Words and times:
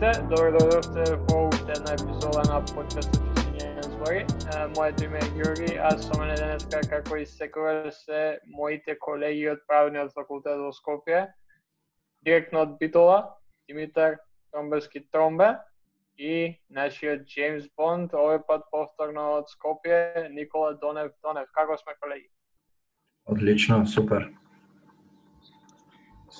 сите, 0.00 0.22
добро 0.28 0.52
да 0.52 0.60
дојдовте 0.64 1.02
во 1.28 1.38
уште 1.48 1.72
една 1.76 1.92
епизода 1.92 2.42
на 2.48 2.60
подкастот 2.72 3.26
Чистиње 3.36 3.82
збори. 3.84 4.20
Моето 4.76 5.04
име 5.04 5.18
е 5.18 5.28
Георги, 5.34 5.76
а 5.76 5.90
со 5.98 6.16
мене 6.20 6.36
денеска, 6.40 6.80
како 6.88 7.16
и 7.16 7.26
секогаш 7.26 7.94
се 8.06 8.38
моите 8.46 8.96
колеги 8.98 9.50
од 9.52 9.60
правниот 9.68 10.14
факултет 10.16 10.56
во 10.56 10.72
Скопје, 10.72 11.26
директно 12.24 12.64
од 12.64 12.78
Битола, 12.80 13.36
Димитар 13.68 14.16
Тромбевски 14.52 15.04
Тромбе 15.12 15.58
и 16.16 16.56
нашиот 16.70 17.28
Джеймс 17.28 17.68
Бонд, 17.76 18.16
овој 18.16 18.40
пат 18.48 18.64
повторно 18.72 19.34
од 19.36 19.52
Скопје, 19.52 20.30
Никола 20.32 20.78
Донев 20.80 21.12
Донев. 21.22 21.52
Како 21.52 21.76
сме 21.76 21.92
колеги? 22.00 22.30
Одлично, 23.26 23.84
супер 23.86 24.30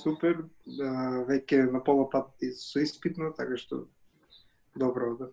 супер, 0.03 0.45
веќе 1.29 1.65
на 1.71 1.83
пола 1.85 2.09
пат 2.11 2.45
со 2.57 2.83
испитно, 2.83 3.33
така 3.37 3.57
што 3.61 3.85
добро 4.77 5.15
да. 5.19 5.31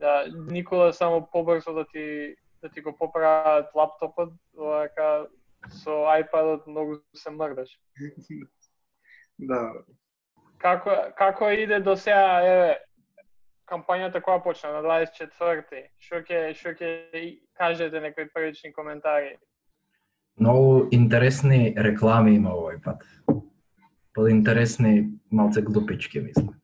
Да, 0.00 0.14
Никола 0.50 0.92
само 0.92 1.26
побрзо 1.32 1.74
да 1.74 1.84
ти 1.86 2.36
да 2.62 2.68
ти 2.68 2.80
го 2.80 2.96
поправат 2.96 3.74
лаптопот, 3.74 4.32
вака 4.54 5.28
со 5.84 6.04
iPadот 6.20 6.66
многу 6.66 7.00
се 7.14 7.30
мрдаш. 7.30 7.78
да. 9.38 9.72
Како 10.58 10.96
како 11.16 11.50
иде 11.50 11.80
до 11.80 11.96
сега, 11.96 12.40
еве, 12.44 12.78
кампањата 13.70 14.20
која 14.20 14.42
почна 14.44 14.72
на 14.76 14.82
24-ти? 14.84 15.86
Што 16.00 16.20
ќе 16.26 16.40
што 16.58 16.74
ќе 16.76 16.90
кажете 17.56 18.00
некои 18.00 18.28
првични 18.28 18.72
коментари? 18.72 19.36
Многу 20.40 20.88
интересни 20.90 21.74
реклами 21.76 22.34
има 22.34 22.54
овој 22.56 22.78
пат. 22.80 23.04
Подинтересни, 24.16 25.10
малце 25.30 25.60
глупички, 25.62 26.20
мислам. 26.20 26.54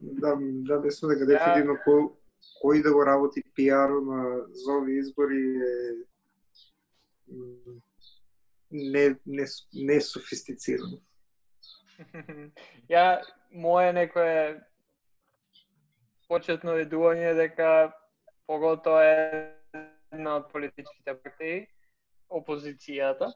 Да, 0.00 0.36
да, 0.68 0.80
мислам 0.84 1.14
дека 1.14 1.26
дефинитивно 1.26 1.78
кој, 1.86 2.04
кој 2.60 2.82
да 2.84 2.92
го 2.92 3.06
работи 3.08 3.42
пиаро 3.56 4.02
на 4.04 4.20
за 4.52 4.76
овие 4.76 5.00
избори 5.00 5.40
е 5.56 5.72
не, 8.70 9.16
не, 9.26 9.46
не 9.72 10.00
софистицирано. 10.00 11.00
Ја, 12.92 13.22
моје 13.56 13.92
некое 13.96 14.60
почетно 16.28 16.76
ведување 16.76 17.32
дека 17.40 17.92
погото 18.46 19.00
е 19.00 19.55
една 20.16 20.38
од 20.40 20.48
политичките 20.52 21.14
партии, 21.22 21.66
опозицијата, 22.32 23.30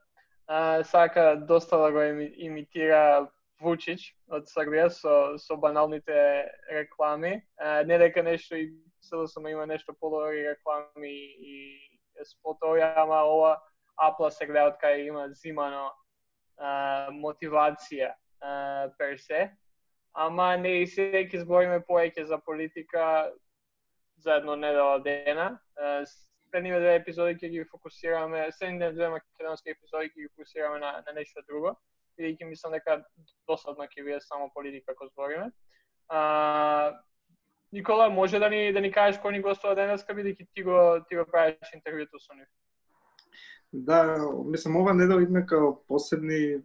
а, 0.46 0.82
сака 0.84 1.36
доста 1.36 1.78
да 1.78 1.92
го 1.92 2.02
имитира 2.48 3.28
Вучич 3.60 4.06
од 4.32 4.48
Србија 4.48 4.88
со, 4.88 5.14
со 5.38 5.56
баналните 5.60 6.48
реклами. 6.72 7.42
А, 7.58 7.82
не 7.84 7.98
дека 8.00 8.22
нешто 8.24 8.56
и 8.56 8.70
СДСМ 9.04 9.46
има 9.52 9.66
нешто 9.66 9.94
подобри 10.00 10.48
реклами 10.48 11.12
и 11.38 11.80
спотови, 12.24 12.80
ама 12.80 13.22
ова 13.24 13.58
Апла 14.00 14.30
се 14.32 14.46
гледа 14.48 14.72
од 14.72 14.78
кај 14.80 15.06
има 15.10 15.26
зимано 15.36 15.90
а, 16.56 17.12
мотивација 17.12 18.14
а, 18.40 18.88
пер 18.98 19.18
се. 19.20 19.50
Ама 20.14 20.56
не 20.56 20.80
и 20.82 20.86
се 20.88 21.26
ќе 21.28 21.44
збориме 21.44 21.82
поеќе 21.84 22.24
за 22.24 22.40
политика 22.40 23.30
за 24.16 24.40
едно 24.40 24.56
недела 24.56 24.98
дена 25.04 25.60
предниве 26.50 26.80
две 26.80 26.94
епизоди 27.00 27.36
ќе 27.38 27.50
ги 27.50 27.64
фокусираме, 27.70 28.48
следниве 28.52 28.92
две 28.92 29.08
македонски 29.16 29.70
епизоди 29.74 30.10
ќе 30.10 30.22
ги 30.24 30.28
фокусираме 30.34 30.78
на, 30.82 30.92
на 31.06 31.14
нешто 31.16 31.44
друго, 31.48 31.74
бидејќи 32.18 32.48
мислам 32.48 32.76
дека 32.76 33.00
досадно 33.48 33.86
ќе 33.88 34.04
биде 34.04 34.20
само 34.24 34.50
политика 34.54 34.92
како 34.92 35.08
збориме. 35.12 35.50
А, 36.08 37.00
Никола, 37.72 38.08
може 38.10 38.38
да 38.38 38.48
ни 38.50 38.72
да 38.72 38.80
ни 38.80 38.90
кажеш 38.92 39.20
кој 39.22 39.36
ни 39.36 39.42
гостува 39.42 39.76
денеска 39.78 40.14
бидејќи 40.14 40.48
ти 40.54 40.62
го 40.66 40.78
ти 41.08 41.16
го 41.16 41.24
правиш 41.24 41.74
интервјуто 41.76 42.18
со 42.18 42.34
нив. 42.34 42.48
Да, 43.72 44.18
мислам 44.44 44.76
ова 44.76 44.94
недел 44.94 45.18
да 45.18 45.22
идме 45.22 45.46
као 45.46 45.76
посебни 45.86 46.62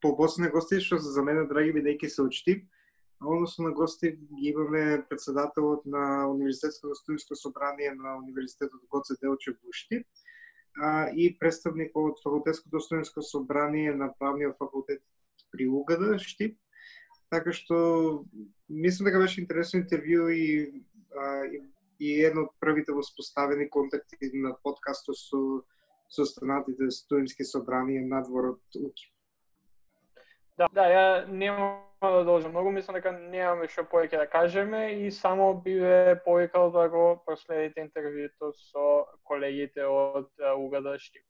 по 0.00 0.16
посебни 0.16 0.50
гости 0.50 0.80
што 0.80 0.98
за 0.98 1.22
мене 1.22 1.46
драги 1.48 1.72
бидејќи 1.72 2.08
се 2.08 2.22
учтив 2.22 2.60
односно 3.20 3.64
на 3.64 3.72
гости 3.72 4.12
ги 4.12 4.48
имаме 4.48 5.04
председателот 5.08 5.86
на 5.86 6.28
Универзитетското 6.30 6.94
студентско 6.94 7.36
собрание 7.36 7.94
на 7.94 8.16
Универзитетот 8.16 8.80
Гоце 8.88 9.14
Делчев 9.20 9.56
во 9.64 9.72
Штип 9.72 10.06
и 11.14 11.36
представникот 11.38 12.16
од 12.16 12.22
Факултетското 12.24 12.80
студентско 12.80 13.22
собрание 13.22 13.92
на 13.92 14.12
Правниот 14.18 14.56
факултет 14.56 15.02
при 15.52 15.68
УГД 15.68 16.20
Штип. 16.20 16.58
Така 17.30 17.52
што 17.52 18.24
мислам 18.68 19.06
дека 19.06 19.20
беше 19.20 19.40
интересно 19.40 19.82
интервју 19.82 20.30
и, 20.34 20.82
а, 21.14 21.44
и, 21.46 21.60
и 21.98 22.24
едно 22.24 22.48
од 22.48 22.56
првите 22.58 22.92
воспоставени 22.92 23.68
контакти 23.70 24.30
на 24.34 24.56
подкастот 24.62 25.18
со 25.18 25.62
со 26.10 26.22
останатите 26.22 26.90
студентски 26.90 27.44
собрания 27.44 28.02
надвор 28.02 28.44
од 28.44 28.76
УКИ. 28.76 29.12
Да, 30.58 30.66
да, 30.74 30.84
ја 30.90 31.04
немам 31.30 31.89
да 32.08 32.24
должам 32.24 32.50
многу, 32.50 32.70
мислам 32.72 32.96
дека 32.96 33.10
немаме 33.12 33.66
што 33.68 33.82
повеќе 33.84 34.22
да 34.22 34.26
кажеме 34.26 34.86
и 35.04 35.10
само 35.12 35.52
би 35.60 35.74
ве 35.82 36.16
повикал 36.24 36.70
да 36.72 36.86
го 36.88 37.20
проследите 37.26 37.84
интервјуто 37.84 38.54
со 38.56 39.04
колегите 39.28 39.84
од 39.84 40.30
Угада 40.56 40.96
Штип. 40.96 41.20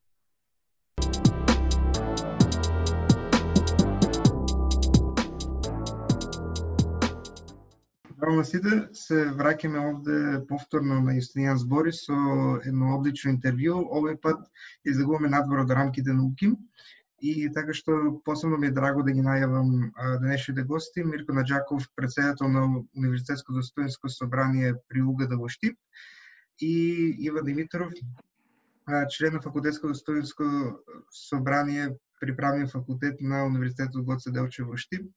Здраво 8.14 8.44
сите, 8.44 8.78
се 8.94 9.26
враќаме 9.34 9.82
овде 9.90 10.16
повторно 10.46 11.00
на 11.02 11.18
Јустинијан 11.18 11.58
збори 11.58 11.90
со 11.90 12.14
едно 12.62 12.94
одлично 13.00 13.34
интервју. 13.34 13.82
Овој 13.90 14.20
пат 14.22 14.46
излегуваме 14.86 15.34
надвор 15.34 15.64
од 15.64 15.74
рамките 15.74 16.14
на 16.14 16.28
УКИМ 16.30 16.54
И 17.20 17.50
така 17.52 17.74
што 17.76 18.20
посебно 18.24 18.56
ми 18.56 18.70
е 18.70 18.76
драго 18.76 19.02
да 19.04 19.12
ги 19.12 19.20
најавам 19.20 19.90
денешните 20.22 20.62
гости, 20.64 21.04
Мирко 21.04 21.34
Наджаков, 21.36 21.84
председател 21.96 22.48
на 22.48 22.62
Универзитетското 22.96 23.62
студентско 23.62 24.08
собрание 24.08 24.74
при 24.88 25.02
Угада 25.02 25.36
во 25.36 25.48
Штип 25.48 25.76
и 26.60 27.16
Иван 27.20 27.44
Димитров, 27.44 27.92
член 29.10 29.34
на 29.34 29.40
Факултетското 29.40 29.94
студентско 29.94 30.44
собрание 31.10 31.90
при 32.20 32.36
правен 32.36 32.68
факултет 32.68 33.20
на 33.20 33.44
Универзитетот 33.44 34.04
Гоце 34.04 34.30
Делчев 34.30 34.66
во 34.66 34.76
Штип. 34.76 35.12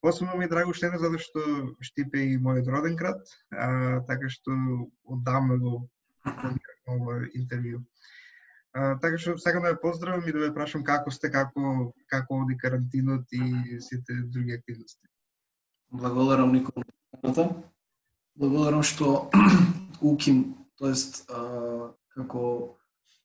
Посебно 0.00 0.36
ми 0.36 0.44
е 0.44 0.48
драго 0.48 0.70
уште 0.70 0.88
затоа 0.94 1.18
што 1.18 1.42
Штип 1.82 2.14
е 2.14 2.22
и 2.32 2.38
мојот 2.38 2.70
роден 2.70 2.94
град, 2.96 3.26
а, 3.50 4.00
така 4.06 4.30
што 4.30 4.54
оддавна 5.04 5.58
го 5.58 5.88
планирам 6.24 7.26
интервју. 7.34 7.82
А, 8.72 8.94
така 9.02 9.18
што 9.18 9.34
сакам 9.38 9.64
да 9.66 9.72
ве 9.72 9.80
поздравам 9.82 10.22
и 10.28 10.32
да 10.32 10.38
ве 10.38 10.52
прашам 10.54 10.84
како 10.86 11.10
сте, 11.10 11.30
како 11.30 11.92
како 12.06 12.42
оди 12.44 12.56
карантинот 12.56 13.32
и 13.32 13.80
сите 13.82 14.22
други 14.30 14.54
активности. 14.54 15.08
Благодарам 15.90 16.52
Никола. 16.52 16.84
Благодарам 18.36 18.82
што 18.82 19.30
УКИМ, 20.00 20.44
тоест 20.78 21.26
како 22.14 22.76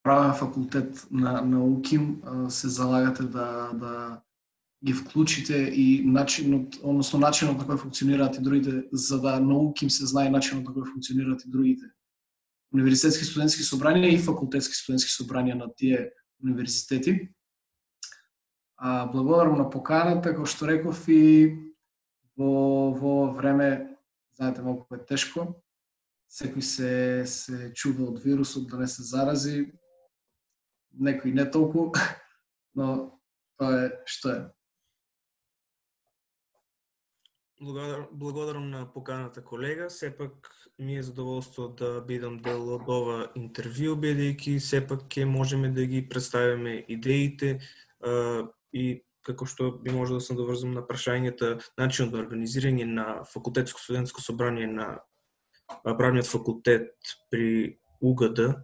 правен 0.03 0.33
факултет 0.33 1.05
на 1.11 1.41
на 1.41 1.63
УКИМ 1.63 2.49
се 2.49 2.69
залагате 2.69 3.23
да 3.23 3.69
да 3.73 4.21
ги 4.85 4.93
вклучите 4.93 5.57
и 5.73 6.03
начинот, 6.05 6.75
односно 6.83 7.19
начинот 7.19 7.57
на 7.57 7.65
кој 7.65 7.77
функционираат 7.77 8.37
и 8.37 8.41
другите, 8.41 8.83
за 8.91 9.21
да 9.21 9.39
на 9.39 9.57
УКИМ 9.57 9.89
се 9.89 10.05
знае 10.05 10.29
начинот 10.29 10.65
на 10.65 10.73
кој 10.73 10.89
функционираат 10.91 11.45
и 11.45 11.49
другите 11.49 11.93
универзитетски 12.75 13.25
студентски 13.25 13.63
собранија 13.63 14.11
и 14.11 14.21
факултетски 14.21 14.75
студентски 14.75 15.13
собранија 15.13 15.57
на 15.61 15.69
тие 15.73 16.09
универзитети. 16.43 17.29
А, 18.77 19.05
благодарам 19.07 19.57
на 19.57 19.69
поканата, 19.69 20.33
како 20.33 20.45
што 20.45 20.67
реков 20.67 21.05
и 21.07 21.55
во, 22.35 22.91
во 22.91 23.15
време, 23.35 23.95
знаете, 24.35 24.65
малку 24.65 24.97
е 24.97 25.05
тешко, 25.07 25.47
секој 26.27 26.65
се, 26.65 26.91
се 27.29 27.71
чува 27.77 28.09
од 28.11 28.19
вирусот 28.23 28.67
да 28.67 28.81
не 28.81 28.89
се 28.91 29.05
зарази, 29.07 29.71
некој 30.99 31.33
не 31.35 31.47
толку, 31.51 31.91
но 32.77 33.15
тоа 33.59 33.87
е 33.87 33.89
што 34.09 34.33
е. 34.33 34.39
Благодарам, 37.65 38.05
благодарам 38.11 38.69
на 38.69 38.93
поканата 38.93 39.43
колега. 39.43 39.89
Сепак 39.89 40.31
ми 40.79 40.97
е 40.97 41.03
задоволство 41.03 41.67
да 41.67 42.01
бидам 42.01 42.37
дел 42.37 42.61
од 42.75 42.85
ова 42.85 43.15
интервју, 43.33 43.95
бидејќи 43.97 44.59
сепак 44.61 45.07
ќе 45.09 45.25
можеме 45.25 45.71
да 45.73 45.81
ги 45.89 46.03
представиме 46.05 46.75
идеите 46.85 47.55
а, 48.05 48.45
и 48.69 49.01
како 49.25 49.49
што 49.49 49.71
би 49.81 49.89
може 49.89 50.13
да 50.13 50.21
се 50.21 50.37
доврзам 50.37 50.77
на 50.77 50.85
прашањата 50.85 51.55
начинот 51.73 52.13
на 52.13 52.21
организирање 52.21 52.85
на 52.85 53.07
факултетско 53.33 53.81
студентско 53.81 54.21
собрание 54.21 54.69
на 54.69 55.01
правниот 55.83 56.29
факултет 56.29 56.93
при 57.33 57.79
УГД 57.97 58.61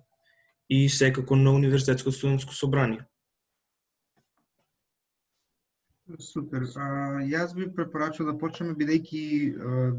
и 0.69 0.89
секако 0.89 1.35
на 1.35 1.57
универзитетско 1.57 2.13
студентско 2.13 2.53
собрание. 2.53 3.01
Супер. 6.19 6.65
А, 6.75 6.87
јас 7.23 7.55
би 7.55 7.69
препорачал 7.75 8.27
да 8.31 8.37
почнеме 8.37 8.75
бидејќи 8.79 9.23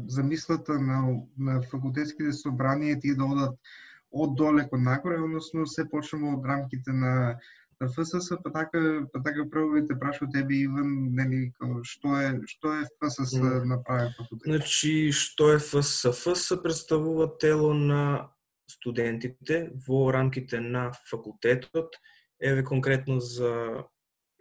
замислата 0.07 0.77
на 0.79 0.99
на 1.37 1.61
факултетските 1.71 2.35
собранија 2.37 2.99
тие 3.01 3.15
да 3.15 3.25
одат 3.25 3.73
од 4.11 4.35
доле 4.37 4.67
кон 4.69 4.83
нагоре, 4.83 5.21
односно 5.21 5.65
се 5.67 5.89
почнеме 5.89 6.35
од 6.37 6.45
рамките 6.45 6.93
на 6.93 7.39
на 7.81 7.89
ФСС, 7.89 8.37
па 8.43 8.51
така 8.51 9.07
па 9.13 9.23
така 9.23 9.45
прво 9.49 9.73
би 9.73 9.87
те 9.87 9.99
прашал 9.99 10.27
тебе 10.33 10.55
Иван, 10.63 11.15
нели 11.15 11.51
што 11.83 12.15
е 12.21 12.29
што 12.47 12.73
е 12.79 12.83
ФСС 12.99 13.33
Mm. 13.33 13.65
направи 13.65 14.13
факултет? 14.17 14.45
Значи, 14.45 15.11
што 15.11 15.51
е 15.53 15.59
ФС? 15.59 16.05
ФС 16.13 16.53
представува 16.63 17.27
тело 17.37 17.73
на 17.73 18.29
студентите 18.69 19.71
во 19.87 20.11
рамките 20.13 20.59
на 20.59 20.91
факултетот. 21.09 21.95
Еве 22.39 22.63
конкретно 22.63 23.19
за 23.19 23.83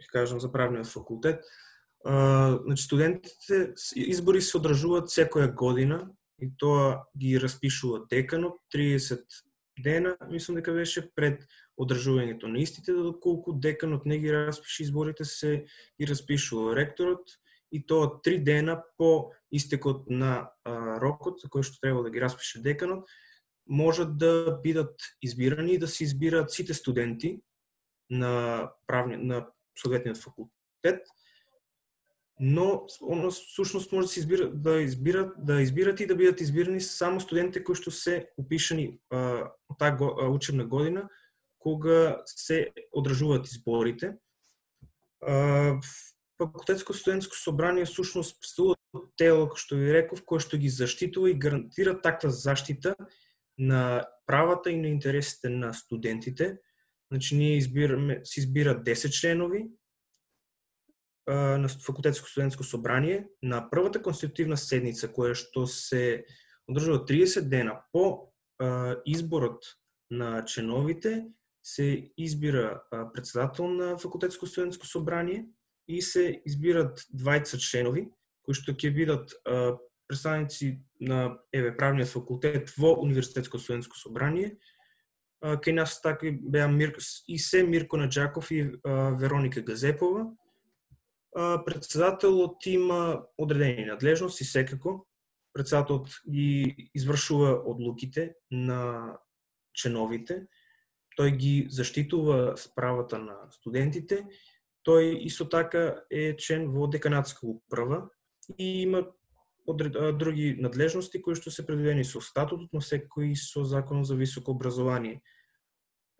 ќе 0.00 0.11
кажам 0.12 0.41
за 0.41 0.53
правниот 0.53 0.87
факултет. 0.87 1.44
А, 2.05 2.59
значи 2.65 2.83
студентите 2.83 3.75
избори 3.97 4.43
се 4.43 4.59
одржуваат 4.59 5.12
секоја 5.12 5.53
година 5.55 6.09
и 6.43 6.50
тоа 6.59 7.05
ги 7.19 7.39
распишува 7.41 8.06
деканот 8.11 8.59
30 8.75 9.23
дена, 9.79 10.17
мислам 10.31 10.59
дека 10.59 10.73
беше 10.73 11.06
пред 11.15 11.44
одржувањето 11.81 12.50
на 12.50 12.61
истите, 12.61 12.93
да 12.93 13.03
доколку 13.03 13.53
деканот 13.53 14.06
не 14.06 14.19
ги 14.19 14.33
распише 14.33 14.83
изборите 14.83 15.25
се 15.25 15.65
ги 16.00 16.06
распишува 16.06 16.77
ректорот 16.77 17.39
и 17.73 17.81
тоа 17.87 18.21
три 18.23 18.39
дена 18.39 18.83
по 18.99 19.33
истекот 19.53 20.11
на 20.11 20.50
а, 20.65 20.99
рокот 21.00 21.41
за 21.41 21.49
кој 21.49 21.62
што 21.62 21.81
треба 21.81 22.03
да 22.03 22.11
ги 22.11 22.21
распише 22.21 22.61
деканот, 22.61 23.09
можат 23.67 24.19
да 24.19 24.59
бидат 24.62 25.00
избирани 25.23 25.75
и 25.75 25.79
да 25.79 25.89
се 25.89 26.05
избираат 26.05 26.50
сите 26.50 26.75
студенти 26.75 27.41
на 28.11 28.71
правни 28.87 29.17
на 29.17 29.47
соодветниот 29.78 30.16
факултет. 30.16 31.06
Но 32.40 32.86
оно 33.00 33.30
всушност 33.30 33.92
може 33.92 34.06
да 34.06 34.12
се 34.12 34.20
избира 34.20 34.50
да 34.50 34.80
избират 34.82 35.34
да 35.38 35.62
избират 35.62 36.00
и 36.00 36.06
да 36.06 36.16
бидат 36.16 36.40
избирани 36.40 36.80
само 36.80 37.20
студентите 37.20 37.64
кои 37.64 37.76
што 37.76 37.90
се 37.90 38.28
упишани 38.38 38.98
а, 39.10 39.52
таа 39.78 39.96
го- 39.96 40.16
а, 40.19 40.28
учебна 40.28 40.64
година 40.64 41.08
кога 41.58 42.22
се 42.26 42.72
одржуваат 42.92 43.46
изборите. 43.46 44.16
А, 45.22 45.80
факултетско 46.38 46.94
студентско 46.94 47.36
собрание 47.36 47.84
всушност 47.84 48.40
представува 48.40 48.76
тело, 49.16 49.46
како 49.46 49.60
што 49.60 49.78
ви 49.78 49.92
реков, 49.94 50.24
кое 50.26 50.42
што 50.42 50.58
ги 50.58 50.72
заштитува 50.72 51.30
и 51.30 51.38
гарантира 51.38 51.94
таква 51.94 52.30
заштита 52.30 52.96
на 53.58 54.02
правата 54.26 54.70
и 54.70 54.80
на 54.80 54.88
интересите 54.88 55.48
на 55.48 55.72
студентите. 55.74 56.58
Значи, 57.12 57.37
ние 57.37 57.56
избираме, 57.56 58.20
се 58.25 58.41
избират 58.41 58.87
10 58.87 59.11
членови 59.11 59.70
а, 61.26 61.35
на 61.35 61.69
факултетско 61.69 62.29
студентско 62.29 62.64
собрание 62.64 63.29
на 63.43 63.70
првата 63.70 64.03
конститутивна 64.03 64.56
седница, 64.56 65.12
која 65.12 65.37
што 65.37 65.67
се 65.69 66.25
одржува 66.64 67.03
30 67.05 67.53
дена 67.53 67.82
по 67.93 68.32
а, 68.56 68.97
изборот 69.05 69.61
на 70.11 70.41
членовите, 70.49 71.29
се 71.61 72.09
избира 72.17 72.81
а, 72.91 73.12
председател 73.12 73.69
на 73.69 73.99
факултетско 73.99 74.47
студентско 74.47 74.87
собрание 74.87 75.44
и 75.88 76.00
се 76.00 76.41
избират 76.49 77.05
двајца 77.12 77.61
членови 77.61 78.08
кои 78.41 78.56
што 78.56 78.73
ќе 78.73 78.88
бидат 78.88 79.37
а, 79.44 79.76
представници 80.08 80.81
на 80.97 81.37
еве 81.53 81.76
правниот 81.76 82.08
факултет 82.08 82.73
во 82.73 82.97
универзитетско 82.97 83.58
студентско 83.58 84.00
собрание. 84.00 84.56
Кај 85.43 85.75
нас 85.75 86.00
така 86.00 86.31
беа 86.31 86.69
Мир... 86.69 86.94
и 87.29 87.39
се 87.39 87.62
Мирко 87.67 87.97
Наджаков 87.97 88.50
и 88.50 88.71
а, 88.85 89.11
Вероника 89.19 89.62
Газепова. 89.62 90.31
А, 91.37 91.65
председателот 91.65 92.67
има 92.67 93.23
одредени 93.39 93.85
надлежности 93.85 94.44
секако. 94.44 95.06
Председателот 95.53 96.09
ги 96.31 96.91
извршува 96.94 97.62
одлуките 97.67 98.35
на 98.50 99.19
членовите. 99.75 100.47
Тој 101.19 101.37
ги 101.37 101.67
заштитува 101.71 102.55
справата 102.56 103.19
на 103.19 103.50
студентите. 103.50 104.23
Тој 104.87 105.27
исто 105.27 105.49
така 105.49 106.05
е 106.11 106.37
член 106.39 106.71
во 106.71 106.87
деканатска 106.87 107.47
управа 107.47 108.09
и 108.59 108.83
има 108.83 109.11
одред- 109.67 109.97
а, 109.97 110.12
други 110.12 110.56
надлежности 110.59 111.23
кои 111.23 111.35
што 111.35 111.50
се 111.50 111.67
предвидени 111.67 112.05
со 112.05 112.21
статутот, 112.21 112.73
но 112.73 112.81
секој 112.81 113.33
и 113.33 113.37
со 113.37 113.65
законот 113.65 114.06
за 114.06 114.17
високо 114.17 114.50
образование. 114.50 115.23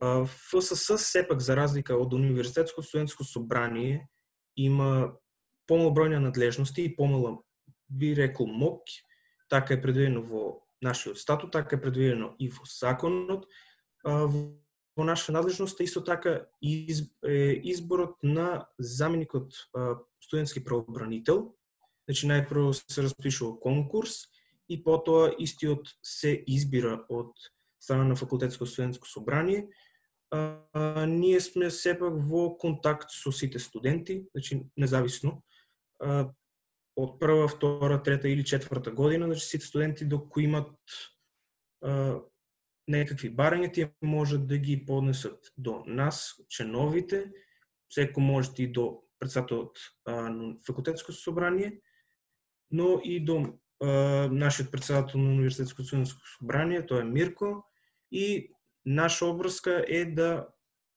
ФСС 0.03 0.99
сепак 0.99 1.41
за 1.41 1.57
разлика 1.57 1.95
од 1.97 2.13
универзитетско 2.13 2.83
студентско 2.83 3.25
собрание 3.25 4.09
има 4.57 5.15
помал 5.71 5.93
број 5.95 6.11
на 6.11 6.21
надлежности 6.21 6.83
и 6.83 6.97
помала 6.97 7.39
би 7.89 8.17
рекол 8.17 8.47
МОК, 8.47 8.83
така 9.49 9.75
е 9.75 9.81
предвидено 9.83 10.23
во 10.23 10.63
нашиот 10.83 11.19
статут, 11.19 11.53
така 11.53 11.77
е 11.77 11.81
предвидено 11.81 12.35
и 12.39 12.49
во 12.49 12.67
законот. 12.67 13.47
Во 14.05 15.05
наша 15.05 15.33
надлежност 15.33 15.81
е 15.81 15.85
исто 15.85 16.03
така 16.05 16.47
изборот 16.63 18.17
на 18.23 18.67
заменикот 18.79 19.55
студентски 20.21 20.65
правобранител. 20.65 21.55
Значи 22.09 22.27
најпрво 22.27 22.73
се 22.75 23.03
распишува 23.03 23.61
конкурс 23.61 24.27
и 24.69 24.83
потоа 24.83 25.31
истиот 25.39 25.95
се 26.03 26.43
избира 26.47 27.05
од 27.09 27.31
страна 27.79 28.05
на 28.05 28.17
факултетско 28.17 28.67
студентско 28.67 29.07
собрание. 29.07 29.69
А, 30.33 31.07
ние 31.07 31.41
сме 31.41 31.71
сепак 31.71 32.15
во 32.17 32.57
контакт 32.57 33.11
со 33.13 33.33
сите 33.33 33.59
студенти, 33.59 34.25
значи 34.35 34.63
независно. 34.77 35.43
А, 36.01 36.33
од 36.97 37.19
прва, 37.21 37.49
втора, 37.49 38.03
трета 38.03 38.29
или 38.29 38.45
четврта 38.45 38.91
година, 38.91 39.27
значи 39.27 39.47
сите 39.47 39.67
студенти 39.67 40.05
до 40.05 40.23
кои 40.29 40.45
имат 40.45 40.73
а, 41.85 42.23
некакви 42.89 43.29
барања, 43.29 43.73
тие 43.73 43.93
можат 44.03 44.47
да 44.49 44.59
ги 44.59 44.79
поднесат 44.87 45.53
до 45.57 45.83
нас, 45.87 46.41
членовите, 46.49 47.29
секој 47.93 48.25
може 48.25 48.57
да 48.57 48.63
и 48.65 48.73
до 48.73 49.05
председателот 49.21 49.77
на 50.09 50.57
факултетско 50.67 51.13
собрание, 51.13 51.81
но 52.71 53.01
и 53.05 53.21
до 53.21 53.59
а, 53.85 54.29
нашиот 54.33 54.73
председател 54.73 55.21
на 55.21 55.37
универзитетското 55.37 55.87
студентско 55.87 56.25
собрание, 56.39 56.87
тоа 56.87 57.05
е 57.05 57.05
Мирко, 57.05 57.69
и 58.13 58.49
наша 58.87 59.27
обврска 59.27 59.85
е 59.89 60.05
да 60.05 60.49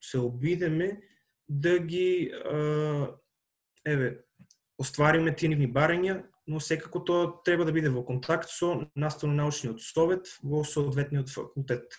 се 0.01 0.19
обидеме 0.19 1.01
да 1.49 1.79
ги 1.79 2.31
еве 3.85 4.25
оствариме 4.77 5.35
тие 5.35 5.49
нивни 5.49 5.69
барања, 5.71 6.23
но 6.47 6.59
секако 6.59 6.99
тоа 7.05 7.31
треба 7.45 7.65
да 7.65 7.73
биде 7.73 7.89
во 7.89 8.03
контакт 8.05 8.49
со 8.49 8.89
наставно-научниот 8.95 9.81
совет 9.81 10.37
во 10.43 10.63
соодветниот 10.63 11.29
факултет. 11.29 11.95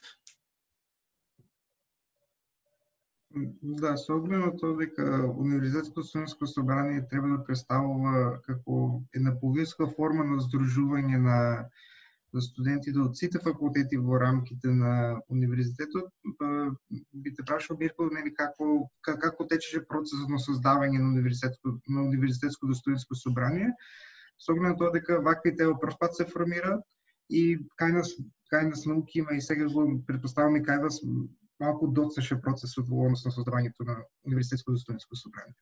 Да, 3.37 3.97
со 3.97 4.15
оглед 4.15 4.41
на 4.41 4.53
тоа 4.57 4.77
дека 4.77 5.27
Универзитетско 5.29 6.03
студентско 6.03 6.47
собрание 6.47 7.07
треба 7.09 7.37
да 7.37 7.45
представува 7.45 8.41
како 8.47 9.03
една 9.13 9.35
повиска 9.41 9.89
форма 9.97 10.25
на 10.25 10.41
здружување 10.41 11.19
на 11.21 11.39
на 12.37 12.43
студентите 12.45 13.01
од 13.01 13.17
сите 13.19 13.41
факултети 13.43 13.99
во 14.09 14.19
рамките 14.21 14.73
на 14.81 14.93
универзитетот, 15.33 16.11
па, 16.39 16.49
би 17.13 17.33
те 17.35 17.45
прашал 17.51 17.79
Мирко, 17.81 18.09
нели 18.13 18.33
како 18.35 18.89
како 19.07 19.47
течеше 19.53 19.85
процесот 19.93 20.33
на 20.33 20.41
создавање 20.47 21.01
на 21.01 21.09
универзитетско 21.15 21.77
на 21.97 22.05
универзитетското 22.05 22.77
студентско 22.81 23.19
собрание, 23.23 23.73
со 24.39 24.53
оглед 24.53 24.75
на 24.75 24.77
тоа 24.83 24.93
дека 24.99 25.21
вакви 25.29 25.57
тела 25.57 25.79
прв 25.81 25.99
пат 26.01 26.17
се 26.17 26.29
формираат 26.33 26.85
и 27.31 27.59
кај 27.81 27.97
нас 27.99 28.13
кај 28.53 28.69
нас 28.71 28.85
науки 28.87 29.19
има 29.23 29.35
и 29.35 29.41
сега 29.41 29.69
го 29.73 29.87
предпоставаме 30.07 30.63
кај 30.69 30.83
вас 30.83 31.01
малку 31.61 31.89
доцеше 31.89 32.41
процесот 32.41 32.89
во 32.89 33.07
однос 33.07 33.25
на 33.25 33.33
создавањето 33.39 33.89
на 33.89 33.97
универзитетското 34.29 34.79
студентско 34.85 35.17
собрание. 35.17 35.57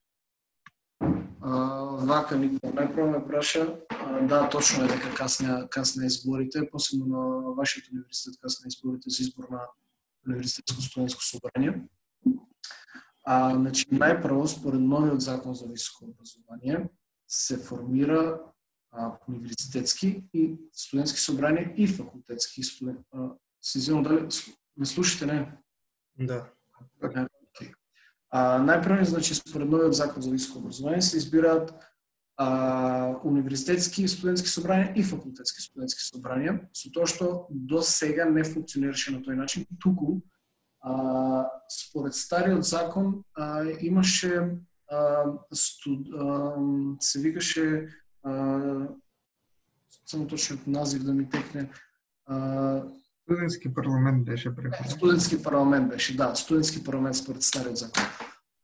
Вака 1.44 2.38
Никола 2.40 2.72
најпрво 2.72 3.04
ме 3.10 3.18
праша, 3.26 3.64
да, 4.28 4.48
точно 4.48 4.84
е 4.84 4.88
дека 4.88 5.10
касне 5.14 5.68
касне 5.70 6.06
изборите, 6.06 6.62
посебно 6.70 7.06
на 7.06 7.52
вашиот 7.58 7.90
универзитет 7.92 8.40
касне 8.40 8.68
изборите 8.68 9.10
за 9.10 9.22
избор 9.22 9.48
на 9.50 9.60
универзитетско 10.26 10.82
студентско 10.82 11.22
собрание. 11.22 11.84
А, 13.24 13.54
значи, 13.54 13.84
најпрво, 13.92 14.46
според 14.46 14.80
новиот 14.80 15.20
закон 15.20 15.54
за 15.54 15.66
високо 15.66 16.04
образование, 16.04 16.88
се 17.28 17.58
формира 17.58 18.40
а, 18.90 19.18
универзитетски 19.28 20.24
и 20.32 20.56
студентски 20.72 21.20
собрание 21.20 21.74
и 21.76 21.86
факултетски 21.86 22.62
студент. 22.62 23.06
Се 23.60 23.78
извинувам, 23.78 24.04
дали 24.04 24.28
ме 24.76 24.86
слушате, 24.86 25.26
не? 25.26 25.52
Да. 26.18 26.48
А, 28.34 28.58
најпрво, 28.58 29.04
значи, 29.06 29.34
според 29.34 29.68
новиот 29.70 29.94
закон 29.94 30.22
за 30.22 30.30
високо 30.30 30.58
образование 30.58 31.02
се 31.02 31.16
избираат 31.16 31.74
а, 32.36 33.14
универзитетски 33.24 34.02
и 34.02 34.08
студентски 34.08 34.48
собрания 34.48 34.92
и 34.96 35.02
факултетски 35.02 35.62
студентски 35.62 36.02
собрания, 36.02 36.56
со 36.74 36.90
тоа 36.90 37.06
што 37.06 37.46
до 37.50 37.78
сега 37.78 38.26
не 38.26 38.42
функционираше 38.42 39.14
на 39.14 39.22
тој 39.22 39.38
начин, 39.38 39.66
туку 39.78 40.18
а, 40.82 41.46
според 41.70 42.18
стариот 42.18 42.66
закон 42.66 43.22
а, 43.38 43.62
имаше 43.78 44.58
а, 44.90 45.30
студ, 45.54 46.10
а, 46.10 46.58
се 46.98 47.20
викаше 47.22 47.86
а, 48.26 48.90
само 50.06 50.26
точниот 50.26 50.66
назив 50.66 51.06
да 51.06 51.14
ми 51.14 51.30
текне 51.30 51.70
а, 52.26 52.82
Студентски 53.24 53.74
парламент 53.74 54.24
беше 54.24 54.54
преходен. 54.54 54.90
Студентски 54.90 55.42
парламент 55.42 55.88
беше, 55.88 56.16
да, 56.16 56.34
студентски 56.34 56.84
парламент 56.84 57.16
според 57.16 57.42
стариот 57.42 57.76
закон. 57.76 58.04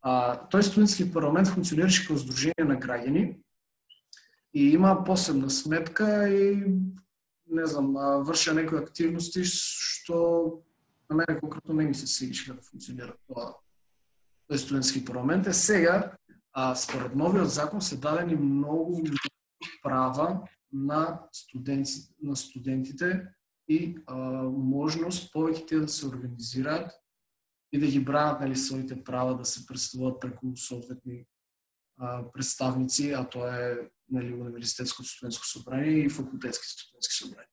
А, 0.02 0.37
тој 0.49 0.64
студентски 0.64 1.11
парламент 1.12 1.49
функционираше 1.52 2.07
како 2.07 2.19
здружение 2.19 2.64
на 2.64 2.78
граѓани 2.80 3.25
и 4.54 4.71
има 4.73 4.95
посебна 5.04 5.50
сметка 5.50 6.28
и 6.28 6.57
не 7.50 7.66
знам, 7.66 7.92
врши 8.25 8.54
некои 8.54 8.78
активности 8.78 9.45
што 9.45 10.62
на 11.11 11.16
мене 11.16 11.40
конкретно 11.40 11.75
не 11.75 11.90
ми 11.90 11.95
се 11.95 12.07
свиѓаше 12.07 12.52
како 12.52 12.64
функционира 12.64 13.12
тоа 13.28 13.52
тој 14.50 14.57
студентски 14.57 15.04
парламент. 15.04 15.47
Е 15.47 15.54
сега, 15.54 16.16
а, 16.52 16.75
според 16.75 17.14
новиот 17.14 17.50
закон 17.50 17.83
се 17.83 17.97
дадени 17.97 18.35
многу 18.37 19.04
права 19.83 20.49
на 20.73 21.21
студенти, 21.33 22.09
на 22.23 22.37
студентите 22.37 23.28
и 23.69 23.97
а, 24.07 24.16
можност 24.49 25.28
повеќе 25.35 25.85
да 25.85 25.88
се 25.88 26.07
организираат 26.07 27.00
и 27.72 27.78
да 27.78 27.86
ги 27.86 28.00
бранат 28.04 28.40
нали, 28.40 28.56
своите 28.56 29.04
права 29.04 29.36
да 29.36 29.44
се 29.44 29.66
представуваат 29.66 30.20
преку 30.20 30.56
соодветни 30.56 31.24
а, 31.98 32.32
представници, 32.32 33.12
а 33.12 33.24
тоа 33.24 33.56
е 33.56 33.76
нали, 34.10 34.34
универзитетското 34.34 35.08
студентско 35.08 35.46
собрание 35.46 35.92
и 35.92 36.10
факултетски 36.10 36.66
студентски 36.66 37.14
собрание. 37.14 37.46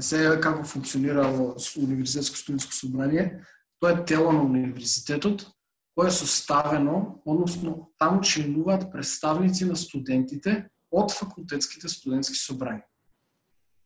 Се 0.00 0.40
како 0.42 0.64
функционира 0.64 1.54
универзитетско 1.78 2.36
студентско 2.36 2.74
собрание, 2.74 3.40
тоа 3.80 3.92
е 3.92 4.04
тело 4.04 4.32
на 4.32 4.42
универзитетот 4.42 5.46
кое 5.94 6.08
е 6.08 6.10
составено, 6.10 7.22
односно 7.26 7.92
таму 7.98 8.20
членуваат 8.20 8.92
представници 8.92 9.64
на 9.64 9.76
студентите 9.76 10.66
од 10.90 11.12
факултетските 11.12 11.88
студентски 11.88 12.34
собрания. 12.34 12.84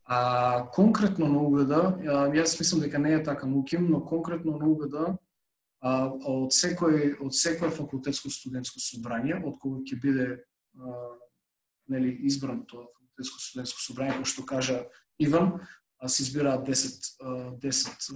А, 0.05 0.71
конкретно 0.73 1.29
на 1.29 1.43
УГД, 1.43 2.01
јас 2.33 2.59
мислам 2.61 2.81
дека 2.81 2.99
не 2.99 3.13
е 3.13 3.23
така 3.23 3.47
на 3.47 3.65
но 3.81 4.05
конкретно 4.05 4.57
на 4.57 4.67
УГД, 4.67 5.19
од 5.83 6.53
секој 6.55 7.19
од 7.23 7.35
секое 7.35 7.71
факултетско 7.71 8.31
студентско 8.31 8.81
собрание, 8.83 9.39
од 9.39 9.59
кога 9.63 9.83
ќе 9.87 10.01
биде 10.03 10.27
а, 10.35 10.95
нели 11.89 12.11
избран 12.27 12.65
тоа 12.67 12.89
факултетско 12.91 13.39
студентско 13.39 13.81
собрание, 13.81 14.19
кој 14.19 14.27
што 14.27 14.43
кажа 14.43 14.81
Иван, 15.19 15.61
а, 15.99 16.09
се 16.09 16.23
избираат 16.23 16.67
10 16.67 17.63
10 17.63 18.11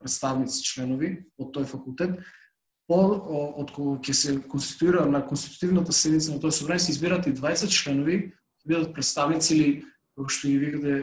представници 0.00 0.64
членови 0.64 1.26
од 1.36 1.52
тој 1.52 1.68
факултет, 1.68 2.16
по 2.88 2.96
од 3.60 3.70
кога 3.70 4.00
ќе 4.00 4.14
се 4.16 4.32
конституира 4.48 5.04
на 5.06 5.20
конститутивната 5.22 5.92
седница 5.92 6.32
на 6.32 6.40
тој 6.40 6.50
собрание 6.50 6.80
се 6.80 6.92
избираат 6.96 7.28
и 7.28 7.36
20 7.36 7.68
членови, 7.70 8.32
ќе 8.64 8.66
бидат 8.66 8.94
представници 8.96 9.54
или 9.54 9.68
како 10.16 10.32
што 10.32 10.48
ги 10.48 10.58
викате, 10.58 10.94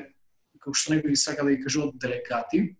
како 0.57 0.73
што 0.73 0.97
некои 0.97 1.15
сака 1.15 1.45
да 1.45 1.53
ги 1.53 1.63
кажуваат 1.63 1.95
делегати, 2.01 2.75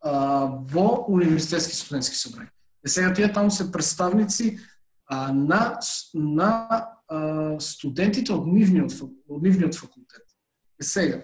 а, 0.00 0.46
во 0.72 1.04
универзитетски 1.08 1.76
студентски 1.76 2.16
собрани. 2.16 2.48
Е 2.84 2.88
сега 2.88 3.12
тие 3.12 3.32
таму 3.32 3.50
се 3.50 3.72
представници 3.72 4.58
а, 5.06 5.32
на 5.32 5.78
на 6.14 6.86
а, 7.08 7.60
студентите 7.60 8.32
од 8.32 8.46
нивниот 8.46 8.94
од 9.28 9.42
нивниот 9.42 9.76
факултет. 9.76 10.24
Е 10.80 10.84
сега 10.84 11.22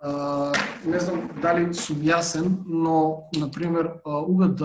а, 0.00 0.52
не 0.84 1.00
знам 1.00 1.30
дали 1.42 1.74
сум 1.74 2.02
јасен, 2.02 2.64
но 2.66 3.28
на 3.36 3.50
пример 3.50 4.00
УГД 4.04 4.62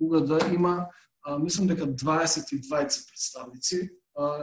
УГД 0.00 0.52
има 0.52 0.88
а, 1.22 1.38
мислам 1.38 1.66
дека 1.66 1.86
22 1.86 3.08
представници, 3.08 3.90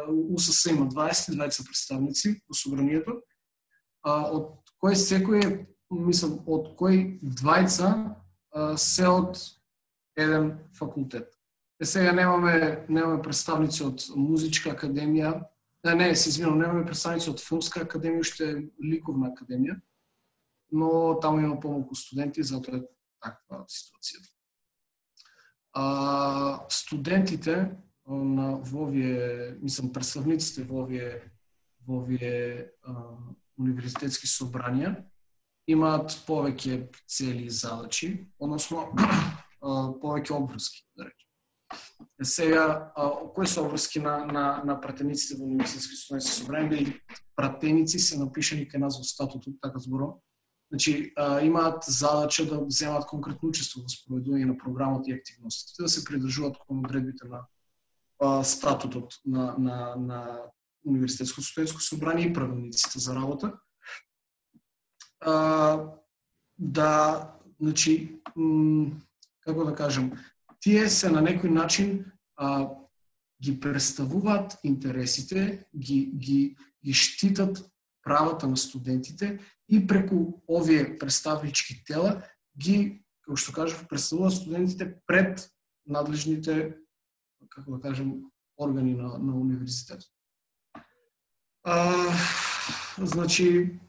УСС 0.07 0.69
има 0.71 0.87
22 0.87 1.65
представници 1.65 2.41
во 2.49 2.53
собранието, 2.53 3.21
а, 4.03 4.31
од 4.31 4.53
кој 4.81 4.95
секој 4.95 5.43
е, 5.45 5.51
мислам, 5.91 6.39
од 6.45 6.73
кој 6.77 7.19
двајца 7.21 8.15
се 8.77 9.07
од 9.07 9.39
еден 10.17 10.57
факултет. 10.77 11.33
Е 11.79 11.85
сега 11.85 12.11
немаме 12.11 12.85
немаме 12.89 13.21
представници 13.21 13.83
од 13.85 14.05
музичка 14.15 14.73
академија, 14.73 15.43
не, 15.85 15.95
не, 15.95 16.15
се 16.15 16.29
извинувам, 16.29 16.59
немаме 16.59 16.85
представници 16.85 17.29
од 17.29 17.43
филмска 17.43 17.83
академија, 17.85 18.23
уште 18.25 18.47
е 18.49 18.63
ликовна 18.81 19.29
академија, 19.29 19.77
но 20.71 21.19
таму 21.21 21.39
има 21.39 21.59
помалку 21.59 21.95
студенти, 21.95 22.43
затоа 22.43 22.79
е 22.79 22.87
таква 23.21 23.63
ситуацијата. 23.69 24.33
А, 25.73 26.65
студентите 26.69 27.77
на 28.07 28.55
во 28.57 28.87
овие, 28.87 29.57
мислам, 29.61 29.93
представниците 29.93 30.63
во 30.65 30.81
овие, 30.87 31.21
во 31.85 32.01
овие 32.01 32.71
а, 32.81 33.13
универзитетски 33.59 34.25
собранија 34.27 34.95
имаат 35.67 36.15
повеќе 36.27 36.87
цели 37.07 37.45
и 37.45 37.53
задачи, 37.53 38.27
односно 38.39 38.87
повеќе 40.01 40.35
обврски, 40.35 40.83
да 40.97 41.09
речем. 41.09 41.23
Сега, 42.23 42.93
кои 43.35 43.47
се 43.47 43.61
обврски 43.61 43.99
на, 43.99 44.25
на, 44.25 44.45
на 44.65 44.81
пратениците 44.81 45.35
во 45.41 45.47
медицински 45.47 45.95
студентски 45.95 46.31
собрани, 46.31 46.75
или 46.75 47.01
пратеници 47.35 47.99
се 47.99 48.19
напишани 48.19 48.69
кај 48.69 48.87
нас 48.87 48.97
во 48.97 49.03
статутот, 49.03 49.59
така 49.61 49.79
зборам, 49.79 50.17
Значи, 50.69 51.13
а, 51.15 51.41
имаат 51.41 51.83
задача 51.87 52.45
да 52.45 52.65
земат 52.69 53.05
конкретно 53.07 53.49
учество 53.49 53.81
во 53.81 53.87
спроведување 53.87 54.49
на 54.49 54.57
програмот 54.59 55.07
и 55.07 55.13
активностите, 55.15 55.83
да 55.83 55.87
се 55.89 56.03
придржуваат 56.03 56.57
кон 56.59 56.83
одредбите 56.83 57.27
на 57.27 57.45
а, 58.19 58.43
статутот 58.43 59.15
на, 59.25 59.55
на, 59.57 59.95
на 59.95 60.19
Универзитетско 60.87 61.41
студентско 61.41 61.81
собрание 61.81 62.27
и 62.27 62.33
правилниците 62.33 62.99
за 62.99 63.15
работа. 63.15 63.53
А, 65.19 65.97
да, 66.57 66.91
значи, 67.59 68.21
како 69.39 69.65
да 69.65 69.75
кажам, 69.75 70.11
тие 70.59 70.89
се 70.89 71.09
на 71.09 71.21
некој 71.21 71.53
начин 71.53 72.05
а, 72.35 72.69
ги 73.41 73.59
представуваат 73.59 74.57
интересите, 74.63 75.65
ги, 75.77 76.11
ги, 76.13 76.57
ги 76.85 76.93
штитат 76.93 77.63
правата 78.03 78.47
на 78.47 78.57
студентите 78.57 79.39
и 79.69 79.87
преку 79.87 80.41
овие 80.47 80.97
представнички 80.99 81.83
тела 81.85 82.23
ги, 82.57 83.03
како 83.21 83.37
што 83.37 83.53
кажав, 83.53 83.87
представуваат 83.89 84.33
студентите 84.33 84.89
пред 85.05 85.49
надлежните, 85.85 86.77
како 87.49 87.77
да 87.77 87.81
кажем, 87.89 88.23
органи 88.57 88.95
на, 88.95 89.17
на 89.17 89.35
универзитетот. 89.35 90.07
А, 91.63 92.13
значи, 92.97 93.79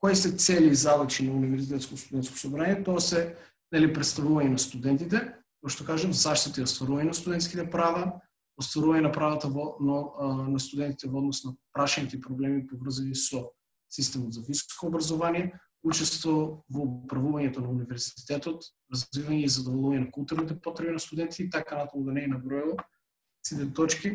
кои 0.00 0.16
се 0.16 0.36
цели 0.36 0.70
и 0.70 0.74
задачи 0.74 1.26
на 1.26 1.32
Универзитетско 1.32 1.96
студентско 1.96 2.38
собрание? 2.38 2.82
Тоа 2.84 3.00
се 3.00 3.36
нели 3.72 3.90
представување 3.92 4.54
на 4.54 4.58
студентите, 4.58 5.20
кој 5.62 5.74
што 5.74 5.84
кажем, 5.84 6.12
заштита 6.12 6.62
и 6.62 6.66
остварување 6.66 7.10
на 7.10 7.16
студентските 7.16 7.66
права, 7.70 8.20
остварување 8.58 9.08
на 9.08 9.12
правата 9.12 9.48
во, 9.50 9.76
но, 9.80 9.98
на 10.48 10.58
студентите 10.58 11.10
во 11.10 11.22
однос 11.22 11.44
на 11.44 11.54
прашањето 11.76 12.16
и 12.16 12.20
проблеми 12.20 12.66
поврзани 12.66 13.14
со 13.14 13.50
системот 13.90 14.34
за 14.34 14.42
високо 14.46 14.86
образование, 14.86 15.52
учество 15.82 16.64
во 16.68 16.86
управувањето 16.86 17.62
на 17.62 17.70
универзитетот, 17.70 18.64
развивање 18.92 19.44
и 19.44 19.52
задоволување 19.52 20.06
на 20.06 20.10
културните 20.12 20.58
потреби 20.60 20.96
на 20.96 21.02
студенти 21.02 21.42
и 21.42 21.50
така 21.50 21.78
натаму 21.78 22.04
да 22.04 22.12
не 22.12 22.24
е 22.24 22.32
набројало 22.32 22.78
сите 23.42 23.68
точки 23.74 24.10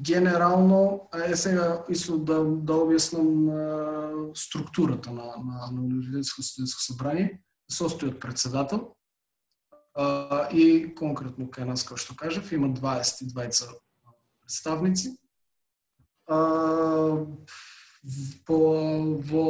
генерално, 0.00 1.08
е 1.26 1.36
сега 1.36 1.84
исто 1.88 2.18
да, 2.18 2.44
да 2.44 2.72
објаснам 2.84 4.32
структурата 4.34 5.10
на, 5.10 5.24
на, 5.44 5.70
на 5.72 5.80
Универзитетско 5.80 6.42
студентско 6.42 6.82
собрание, 6.82 7.40
состои 7.70 8.10
од 8.10 8.20
председател 8.20 8.92
а, 9.94 10.48
и 10.52 10.92
конкретно 10.94 11.48
кај 11.48 11.70
нас, 11.72 11.84
како 11.84 12.00
што 12.00 12.16
кажав, 12.16 12.52
има 12.52 12.68
22 12.68 13.32
представници. 14.42 15.16
А, 16.28 16.36
по, 18.46 18.58
во 19.24 19.46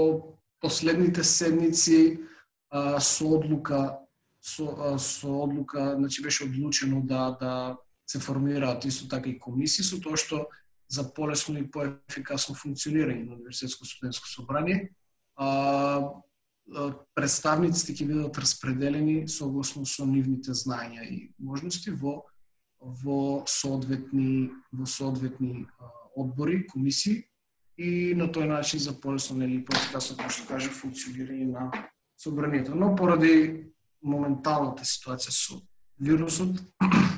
последните 0.60 1.24
седници 1.24 2.20
а, 2.70 3.00
со 3.00 3.34
одлука 3.34 3.98
со, 4.40 4.96
со 4.98 5.28
одлука, 5.42 5.94
значи 5.98 6.22
беше 6.22 6.44
одлучено 6.44 7.02
да 7.02 7.30
да 7.40 7.76
се 8.10 8.18
формираат 8.18 8.84
исто 8.84 9.08
така 9.08 9.30
и 9.30 9.38
комисии 9.38 9.84
со 9.86 10.00
тоа 10.02 10.18
што 10.18 10.48
за 10.90 11.04
полесно 11.14 11.60
и 11.60 11.68
поефикасно 11.70 12.56
функционирање 12.58 13.28
на 13.28 13.36
универзитетско 13.36 13.86
студентско 13.86 14.26
собрание, 14.26 14.90
а, 15.38 16.10
представниците 17.14 17.94
ќе 17.94 18.08
бидат 18.08 18.38
распределени 18.38 19.28
согласно 19.28 19.86
со 19.86 20.06
нивните 20.06 20.54
знања 20.54 21.06
и 21.06 21.30
можности 21.38 21.90
во 21.90 22.24
во 22.80 23.44
соодветни 23.46 24.50
во 24.72 24.86
соодветни 24.86 25.66
одбори, 26.16 26.64
комисии 26.66 27.26
и 27.76 28.14
на 28.16 28.26
тој 28.26 28.48
начин 28.48 28.80
за 28.80 28.94
полесно 29.00 29.36
нели 29.36 29.64
поефикасно 29.64 30.16
како 30.16 30.32
што 30.32 30.46
кажа 30.48 30.70
функционирање 30.70 31.46
на 31.52 31.70
собранието. 32.16 32.74
Но 32.74 32.94
поради 32.96 33.70
моменталната 34.02 34.84
ситуација 34.84 35.30
со 35.30 35.60
вирусот 35.98 36.56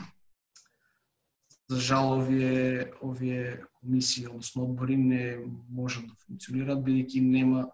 За 1.73 1.81
жал 1.81 2.13
овие 2.19 2.93
овие 3.01 3.65
комисии, 3.81 4.27
односно 4.27 4.65
одбори 4.65 4.97
не 4.97 5.39
можат 5.71 6.05
да 6.05 6.15
функционираат 6.27 6.83
бидејќи 6.85 7.21
нема 7.25 7.71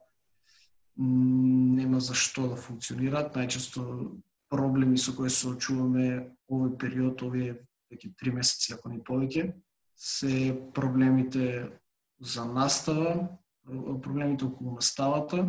нема 0.99 2.01
за 2.01 2.15
што 2.15 2.47
да 2.53 2.57
функционираат. 2.57 3.35
Најчесто 3.35 3.83
проблеми 4.51 4.99
со 4.99 5.15
кои 5.17 5.31
се 5.31 5.51
очуваме 5.51 6.31
овој 6.47 6.77
период, 6.79 7.23
овие 7.27 7.59
веќе 7.91 8.15
три 8.15 8.35
месеци, 8.39 8.75
ако 8.75 8.95
не 8.95 9.03
повеќе, 9.03 9.53
се 9.99 10.55
проблемите 10.75 11.71
за 12.21 12.45
настава, 12.47 13.29
проблемите 13.67 14.47
околу 14.47 14.79
наставата, 14.79 15.43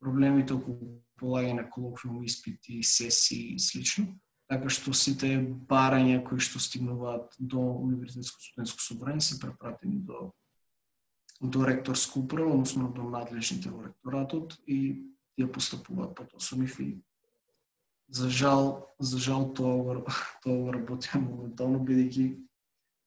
проблемите 0.00 0.56
околу 0.56 1.00
полагање 1.20 1.60
на 1.60 1.68
колоквиум 1.68 2.24
испити, 2.24 2.80
сесии 2.82 3.54
и 3.54 3.58
слично, 3.58 4.08
така 4.48 4.68
што 4.68 4.92
сите 4.92 5.36
барања 5.68 6.22
кои 6.24 6.40
што 6.42 6.60
стигнуваат 6.60 7.36
до 7.38 7.60
универзитетско 7.60 8.40
студентско 8.40 8.82
собрание 8.82 9.20
се 9.20 9.40
препратени 9.40 10.00
до 10.00 10.32
до 11.40 11.66
ректорско 11.66 12.20
управа, 12.20 12.50
односно 12.50 12.88
до 12.88 13.02
надлежните 13.02 13.68
во 13.68 13.84
ректоратот 13.84 14.56
и 14.66 15.04
тие 15.36 15.50
постапуваат 15.50 16.14
потоа 16.14 16.40
со 16.40 16.56
нив 16.56 16.78
и 16.80 17.02
за 18.08 18.30
жал, 18.30 18.94
за 18.98 19.18
жал 19.18 19.50
тоа 19.52 20.04
тоа 20.44 20.72
работи 20.72 21.10
моментално 21.18 21.82
бидејќи 21.84 22.38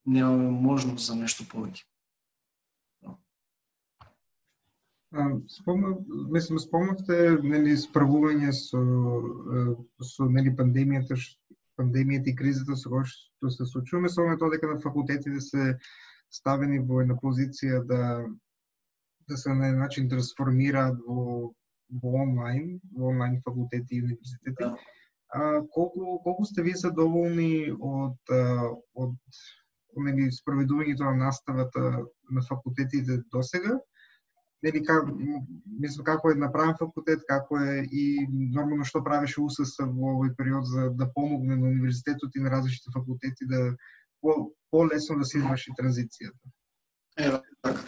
немаме 0.06 0.50
можност 0.50 1.06
за 1.06 1.16
нешто 1.16 1.44
повеќе. 1.48 1.87
Спомна, 5.48 5.96
мислам, 6.28 6.58
спомнавте 6.60 7.38
нели 7.42 7.76
справување 7.80 8.50
со 8.52 8.80
со 10.04 10.26
нели 10.28 10.52
пандемијата, 10.58 11.16
пандемијата 11.80 12.28
и 12.28 12.36
кризата 12.36 12.76
со 12.76 12.92
која 12.92 13.06
што 13.08 13.52
се 13.54 13.68
случува, 13.70 14.10
со 14.12 14.26
тоа 14.42 14.52
дека 14.52 14.68
на 14.74 14.76
факултетите 14.84 15.40
се 15.40 15.70
ставени 16.28 16.82
во 16.90 17.00
една 17.00 17.16
позиција 17.24 17.80
да 17.88 18.02
да 19.28 19.36
се 19.36 19.54
на 19.54 19.72
начин 19.80 20.12
трансформираат 20.12 21.00
во 21.08 21.54
во 22.04 22.14
онлайн, 22.26 22.78
во 22.92 23.08
онлайн 23.08 23.40
факултети 23.48 23.96
и 23.96 24.02
универзитети. 24.02 24.56
Да. 24.60 24.76
А, 25.32 25.62
колку 25.72 26.18
колку 26.24 26.44
сте 26.44 26.62
вие 26.62 26.76
задоволни 26.76 27.72
од 27.80 28.36
од 28.94 29.16
нели 29.96 30.28
спроведувањето 30.36 31.08
на 31.08 31.24
наставата 31.24 32.04
на 32.30 32.44
факултетите 32.48 33.22
досега? 33.32 33.80
Нели 34.62 34.82
как 34.84 35.10
мислам 35.80 36.04
како 36.04 36.30
е 36.30 36.34
направен 36.34 36.74
факултет, 36.78 37.22
како 37.28 37.58
е 37.58 37.84
и 37.92 38.26
нормално 38.30 38.84
што 38.84 39.04
правеше 39.04 39.40
УСС 39.40 39.78
во 39.78 40.14
овој 40.16 40.34
период 40.38 40.66
за 40.66 40.90
да 40.90 41.10
помогне 41.14 41.56
на 41.56 41.68
универзитетот 41.68 42.34
и 42.34 42.42
на 42.42 42.50
различните 42.50 42.94
факултети 42.94 43.46
да 43.46 43.76
по, 44.20 44.52
по-лесно 44.70 45.18
да 45.18 45.24
се 45.24 45.38
изврши 45.38 45.76
транзицијата. 45.78 46.54
Ева, 47.18 47.42
така. 47.62 47.82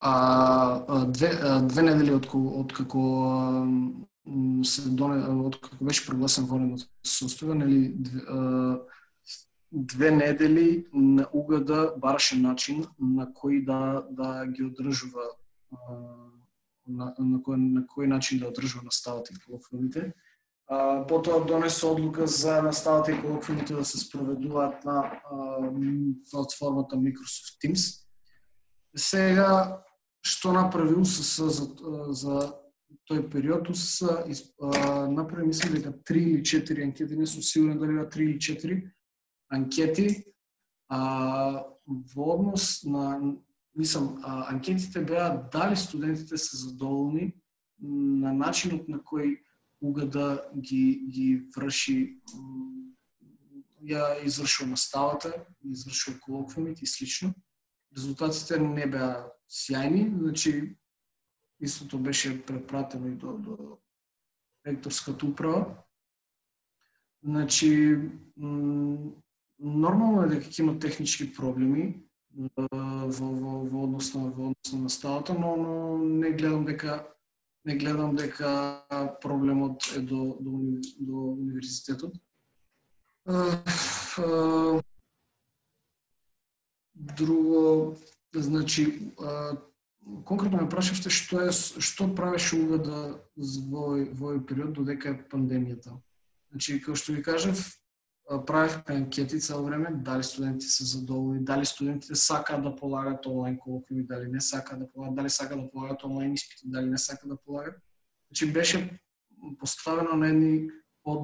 А, 0.00 1.04
две, 1.06 1.30
две 1.62 1.82
недели 1.82 2.12
од, 2.14 2.28
од 2.34 2.74
како 2.74 3.02
се 4.66 4.90
доне, 4.90 5.22
од 5.46 5.58
како 5.62 5.88
беше 5.88 6.06
прогласен 6.06 6.46
вонено 6.50 6.78
состојба, 7.06 7.56
нели 7.62 7.80
две, 7.96 8.22
две 9.70 10.10
недели 10.10 10.86
на 10.92 11.26
УГД 11.32 11.98
бараше 12.02 12.38
начин 12.38 12.84
на 12.98 13.26
кој 13.26 13.64
да 13.66 13.80
да 14.10 14.46
ги 14.46 14.64
одржува 14.66 15.26
на, 15.72 17.14
на, 17.18 17.38
кој, 17.42 17.56
на 17.56 17.82
кој 17.86 18.06
начин 18.06 18.40
да 18.40 18.48
одржува 18.48 18.84
наставата 18.86 19.34
и 19.34 19.40
колоквиумите. 19.44 20.12
Потоа 21.08 21.44
донесе 21.46 21.86
одлука 21.86 22.26
за 22.26 22.62
наставата 22.62 23.12
и 23.12 23.20
колоквиумите 23.20 23.74
да 23.74 23.84
се 23.84 23.98
спроведуваат 23.98 24.84
на 24.84 25.20
платформата 26.30 26.96
Microsoft 26.96 27.58
Teams. 27.62 28.02
Сега, 28.96 29.82
што 30.24 30.52
направи 30.52 30.94
УСС 30.96 31.46
за, 31.52 31.66
за 32.10 32.36
тој 33.06 33.28
период, 33.30 33.68
УСС 33.70 34.24
направи, 35.10 35.46
мислам 35.46 35.74
дека 35.74 35.92
3 35.92 36.18
или 36.18 36.42
4 36.42 36.82
анкети, 36.82 37.16
не 37.16 37.26
сум 37.26 37.42
сигурен 37.42 37.78
дали 37.78 37.92
3 37.92 38.18
или 38.22 38.38
4 38.38 38.90
анкети, 39.50 40.24
а, 40.88 41.62
во 41.86 42.34
однос 42.34 42.82
на 42.82 43.36
мислам, 43.76 44.20
анкетите 44.24 45.04
беа 45.04 45.48
дали 45.52 45.76
студентите 45.76 46.36
се 46.36 46.56
задоволни 46.56 47.34
на 47.80 48.32
начинот 48.32 48.88
на 48.88 48.98
кој 48.98 49.40
угада 49.80 50.48
ги, 50.56 51.04
ги 51.12 51.28
врши 51.56 52.18
ја 53.84 54.24
извршува 54.24 54.70
наставата, 54.70 55.32
извршува 55.64 56.18
колоквиумите 56.20 56.84
и 56.84 56.86
слично. 56.86 57.34
Резултатите 57.96 58.58
не 58.58 58.86
беа 58.86 59.28
сјајни, 59.48 60.08
значи 60.18 60.76
истото 61.60 61.98
беше 61.98 62.42
препратено 62.46 63.08
и 63.08 63.14
до, 63.14 63.38
до 63.38 63.78
ректорската 64.66 65.26
управа. 65.26 65.76
Значи, 67.24 68.00
нормално 69.58 70.22
е 70.22 70.28
дека 70.28 70.50
има 70.58 70.78
технички 70.78 71.34
проблеми, 71.34 72.05
во, 72.36 73.08
во, 73.08 73.64
во 73.64 73.84
однос 73.84 74.14
на 74.14 74.30
во 74.30 74.50
однос 74.50 74.72
на 74.72 74.78
наставата, 74.82 75.34
но, 75.34 75.56
но 75.56 75.98
не 75.98 76.30
гледам 76.32 76.64
дека 76.64 77.06
не 77.64 77.76
гледам 77.76 78.16
дека 78.16 78.86
проблемот 79.22 79.82
е 79.96 80.00
до 80.00 80.36
до, 80.40 80.80
до 80.98 81.16
универзитетот. 81.32 82.14
Друго, 86.94 87.96
значи, 88.34 89.12
конкретно 90.24 90.62
ме 90.62 90.68
прашавте 90.68 91.10
што 91.10 91.40
е 91.48 91.52
што 91.52 92.06
правеше 92.14 92.56
УГД 92.60 92.88
во 93.72 93.86
во 94.12 94.38
период 94.40 94.72
додека 94.78 95.10
е 95.10 95.18
пандемијата. 95.32 95.98
Значи, 96.50 96.78
како 96.80 96.94
што 96.96 97.12
ви 97.12 97.22
кажав, 97.22 97.58
правевме 98.46 98.82
анкети 98.88 99.40
цело 99.40 99.64
време, 99.64 99.90
дали 99.94 100.22
студентите 100.22 100.66
се 100.66 100.84
задоволни, 100.84 101.44
дали 101.44 101.66
студентите 101.66 102.14
сакаат 102.14 102.62
да 102.62 102.76
полагат 102.76 103.26
онлайн 103.26 103.58
колоквиуми, 103.58 104.06
дали 104.06 104.28
не 104.28 104.40
сакаат 104.40 104.80
да 104.80 104.92
полагат, 104.92 105.14
дали 105.14 105.30
сакаат 105.30 105.60
да 105.60 105.70
полагат 105.70 106.04
онлайн 106.04 106.32
испити, 106.32 106.62
дали 106.64 106.86
не 106.86 106.98
сакаат 106.98 107.28
да 107.28 107.36
полагат. 107.36 107.74
Значи 108.30 108.52
беше 108.52 109.00
поставено 109.58 110.16
на 110.16 110.28
едни 110.28 110.70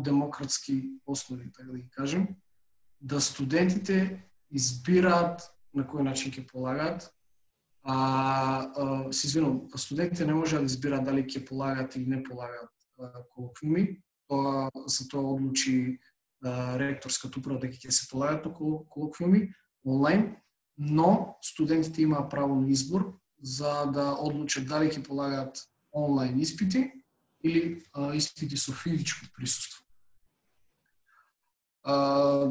демократски 0.05 0.91
основи, 1.07 1.53
така 1.53 1.73
да 1.73 1.79
ги 1.79 1.91
кажем, 1.91 2.29
да 3.01 3.21
студентите 3.21 4.23
избираат 4.51 5.43
на 5.75 5.83
кој 5.83 6.05
начин 6.07 6.31
ќе 6.31 6.47
полагаат. 6.47 7.11
А, 7.83 7.97
а 8.77 9.13
се 9.13 9.27
извинувам, 9.27 9.67
студентите 9.77 10.27
не 10.27 10.35
можат 10.35 10.61
да 10.61 10.71
избираат 10.71 11.05
дали 11.05 11.27
ќе 11.27 11.49
полагат 11.49 11.97
или 11.97 12.07
не 12.07 12.23
полагат 12.23 12.71
колоквиуми. 13.35 13.99
Тоа 14.29 14.71
за 14.87 15.09
тоа 15.09 15.35
одлучи 15.35 15.99
ректорската 16.79 17.39
управа 17.39 17.61
дека 17.63 17.77
ќе 17.77 17.91
се 17.91 18.09
полагат 18.11 18.47
околу 18.47 18.85
колоквиуми 18.89 19.53
онлайн, 19.87 20.37
но 20.79 21.37
студентите 21.43 22.03
имаат 22.03 22.31
право 22.31 22.55
на 22.61 22.71
избор 22.71 23.19
за 23.43 23.87
да 23.93 24.17
одлучат 24.19 24.67
дали 24.67 24.91
ќе 24.91 25.07
полагаат 25.07 25.59
онлайн 25.93 26.39
испити 26.41 26.91
или 27.45 27.83
а, 27.93 28.15
испити 28.15 28.57
со 28.57 28.73
физичко 28.73 29.27
присуство. 29.37 29.83
А, 31.85 32.47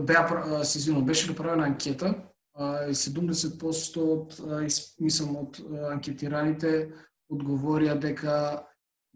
беа, 0.00 0.64
се 0.64 0.78
извинувам, 0.78 1.06
беше 1.06 1.30
направена 1.30 1.66
анкета 1.66 2.14
и 2.88 2.94
70% 2.94 3.96
од, 4.00 4.36
мислам, 5.00 5.36
од 5.36 5.60
анкетираните 5.92 6.92
одговорија 7.32 7.96
дека 8.00 8.66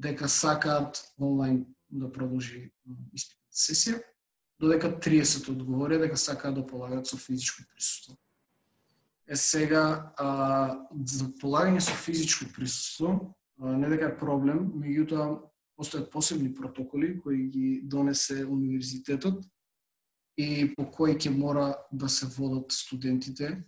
дека 0.00 0.28
сакаат 0.28 1.00
онлайн 1.20 1.64
да 1.90 2.12
продолжи 2.12 2.70
испитната 3.12 3.40
сесија, 3.50 4.00
додека 4.60 4.90
30 5.00 5.48
одговори 5.50 5.98
дека 5.98 6.16
сакаат 6.16 6.54
да 6.54 6.66
полагаат 6.66 7.06
со 7.06 7.16
физичко 7.16 7.64
присуство. 7.74 8.16
Е 9.26 9.36
сега, 9.36 10.12
а, 10.18 10.86
за 11.06 11.30
полагање 11.40 11.80
со 11.80 11.94
физичко 11.94 12.46
присуство, 12.54 13.34
а, 13.60 13.76
не 13.76 13.88
дека 13.88 14.10
е 14.10 14.18
проблем, 14.18 14.66
меѓутоа 14.74 15.50
постојат 15.78 16.10
посебни 16.10 16.52
протоколи 16.54 17.14
кои 17.20 17.48
ги 17.48 17.80
донесе 17.84 18.44
универзитетот 18.44 19.44
и 20.36 20.74
по 20.76 20.84
кои 20.90 21.16
ќе 21.16 21.30
мора 21.32 21.74
да 21.92 22.08
се 22.08 22.26
водат 22.26 22.72
студентите 22.72 23.62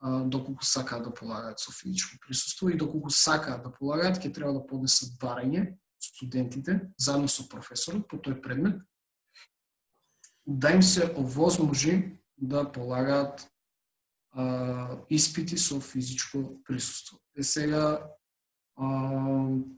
а, 0.00 0.24
доколку 0.24 0.64
сакаат 0.64 1.04
да 1.04 1.14
полагаат 1.14 1.60
со 1.60 1.72
физичко 1.72 2.18
присуство 2.26 2.68
и 2.68 2.76
доколку 2.76 3.10
сакаат 3.10 3.62
да 3.62 3.72
полагаат, 3.72 4.18
ќе 4.18 4.34
треба 4.34 4.52
да 4.58 4.66
поднесат 4.66 5.14
барање 5.22 5.76
студентите, 6.04 6.80
заедно 6.98 7.28
со 7.28 7.48
професорот 7.48 8.08
по 8.08 8.16
тој 8.16 8.40
предмет, 8.42 8.82
да 10.46 10.72
им 10.72 10.82
се 10.82 11.06
овозможи 11.16 12.18
да 12.36 12.64
полагаат 12.72 13.48
а, 14.32 14.98
испити 15.10 15.58
со 15.58 15.80
физичко 15.80 16.62
присуство. 16.64 17.18
Е 17.36 17.42
сега 17.42 18.10
а, 18.76 18.86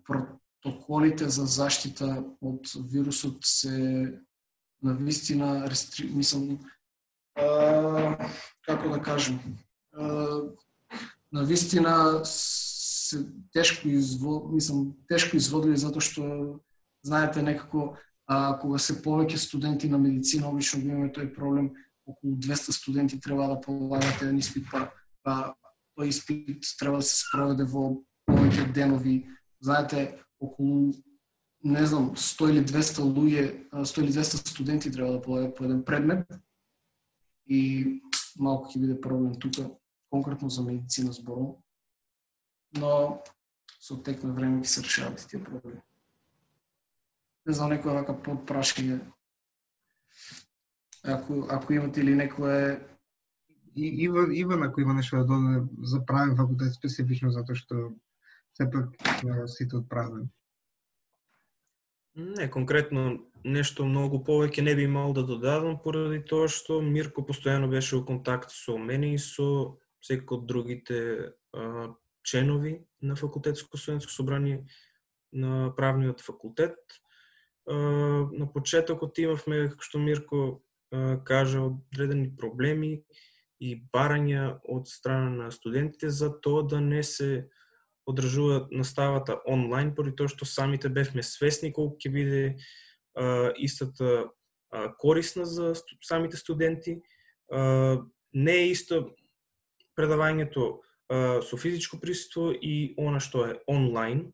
протоколите 0.04 1.28
за 1.28 1.46
заштита 1.46 2.24
од 2.40 2.72
вирусот 2.90 3.44
се 3.44 4.20
на 4.82 4.94
вистина 4.94 5.70
рестри... 5.70 6.08
мислам 6.08 6.58
а, 7.36 8.30
како 8.62 8.88
да 8.88 9.02
кажем, 9.02 9.40
а, 9.92 10.40
на 11.32 11.44
вистина 11.44 12.24
се 13.14 13.26
тешко 13.52 13.88
извод, 13.88 14.52
мислам, 14.52 14.94
тешко 15.08 15.36
изводливи 15.36 15.76
затоа 15.76 16.02
што 16.02 16.60
знаете 17.06 17.42
некако 17.42 17.94
а, 18.26 18.58
кога 18.58 18.78
се 18.78 18.96
повеќе 19.02 19.38
студенти 19.38 19.88
на 19.88 19.98
медицина, 19.98 20.48
обично 20.48 20.80
го 20.82 20.88
имаме 20.88 21.12
тој 21.12 21.30
проблем, 21.34 21.72
околу 22.06 22.36
200 22.36 22.72
студенти 22.72 23.20
треба 23.20 23.48
да 23.48 23.60
полагат 23.60 24.22
еден 24.22 24.38
испит, 24.38 24.66
па, 24.72 24.90
па 25.22 25.54
тој 25.96 26.08
испит 26.08 26.66
треба 26.78 26.98
да 26.98 27.06
се 27.06 27.20
спроведе 27.22 27.64
во 27.64 28.02
повеќе 28.28 28.72
денови. 28.72 29.26
Знаете, 29.60 30.18
околу 30.40 30.92
не 31.64 31.86
знам, 31.86 32.12
100 32.16 32.50
или 32.50 32.64
200 32.64 33.04
луѓе, 33.08 33.44
100 33.72 34.02
или 34.02 34.12
200 34.12 34.48
студенти 34.48 34.92
треба 34.92 35.12
да 35.12 35.22
полагат 35.22 35.56
по 35.56 35.64
еден 35.64 35.84
предмет 35.84 36.26
и 37.46 38.00
малку 38.36 38.72
ќе 38.72 38.80
биде 38.80 39.00
проблем 39.00 39.38
тука, 39.40 39.70
конкретно 40.10 40.50
за 40.50 40.62
медицина 40.62 41.12
зборувам 41.12 41.63
Но 42.74 43.22
со 43.80 43.96
тек 44.02 44.22
на 44.24 44.32
време 44.32 44.62
ќе 44.62 44.70
се 44.76 44.86
решават 44.86 45.26
тие 45.28 45.42
проблеми. 45.42 45.82
Не 47.46 47.54
знам 47.54 47.74
некој 47.74 47.98
вака 48.00 48.16
подпрашање. 48.16 49.00
Ако 51.04 51.46
ако 51.50 51.72
имате 51.72 52.00
или 52.00 52.14
некое 52.14 52.80
И 53.76 54.04
Иван, 54.04 54.32
Иван 54.32 54.62
ако 54.62 54.80
има 54.80 54.94
нешто 54.94 55.16
да 55.16 55.24
додаде 55.24 55.66
за 55.82 56.06
правен 56.06 56.36
факултет 56.36 56.74
специфично 56.74 57.30
затоа 57.34 57.58
што 57.58 57.90
сепак 58.54 58.94
сите 59.50 59.80
од 59.80 59.88
правен. 59.90 60.28
Не, 62.14 62.46
конкретно 62.46 63.26
нешто 63.42 63.84
многу 63.84 64.20
повеќе 64.22 64.62
не 64.62 64.74
би 64.78 64.86
имал 64.86 65.12
да 65.12 65.26
додадам 65.26 65.80
поради 65.82 66.22
тоа 66.22 66.46
што 66.46 66.78
Мирко 66.80 67.26
постојано 67.26 67.66
беше 67.66 67.98
во 67.98 68.04
контакт 68.06 68.54
со 68.54 68.78
мене 68.78 69.14
и 69.14 69.18
со 69.18 69.74
секој 70.06 70.38
од 70.38 70.46
другите 70.46 70.98
а, 71.50 71.90
членови 72.24 72.84
на 73.02 73.16
факултетско 73.16 73.78
студентско 73.78 74.12
собрание 74.12 74.64
на 75.32 75.72
правниот 75.76 76.20
факултет. 76.20 76.76
На 77.66 78.46
почетокот 78.52 79.18
имавме, 79.18 79.68
како 79.72 79.84
што 79.84 79.98
Мирко 79.98 80.40
кажа, 81.24 81.62
одредени 81.64 82.28
проблеми 82.36 83.04
и 83.60 83.76
барања 83.92 84.58
од 84.68 84.88
страна 84.88 85.30
на 85.30 85.50
студентите 85.52 86.10
за 86.10 86.28
тоа 86.40 86.62
да 86.68 86.80
не 86.80 87.02
се 87.02 87.48
одржува 88.06 88.68
наставата 88.70 89.38
онлайн, 89.48 89.94
поради 89.94 90.16
тоа 90.16 90.28
што 90.28 90.44
самите 90.44 90.88
бевме 90.92 91.22
свесни 91.24 91.72
колку 91.72 91.96
ќе 91.96 92.12
биде 92.12 92.42
а, 93.16 93.52
истата 93.56 94.28
а, 94.70 94.92
корисна 95.00 95.46
за 95.46 95.74
сту, 95.74 95.96
самите 96.04 96.36
студенти. 96.36 97.00
А, 97.50 98.02
не 98.34 98.56
е 98.66 98.70
исто 98.74 99.14
предавањето 99.96 100.84
со 101.10 101.56
физичко 101.56 102.00
присуство 102.00 102.52
и 102.52 102.94
она 102.96 103.20
што 103.20 103.46
е 103.46 103.60
онлайн. 103.68 104.32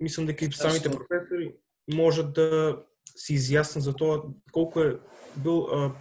Мислам 0.00 0.26
дека 0.26 0.44
и 0.44 0.52
самите 0.52 0.90
професори 0.90 1.54
можат 1.86 2.32
да 2.34 2.82
се 3.14 3.34
изјаснат 3.38 3.86
за 3.86 3.94
тоа 3.94 4.34
колку 4.52 4.80
е 4.80 5.00
бил 5.36 5.94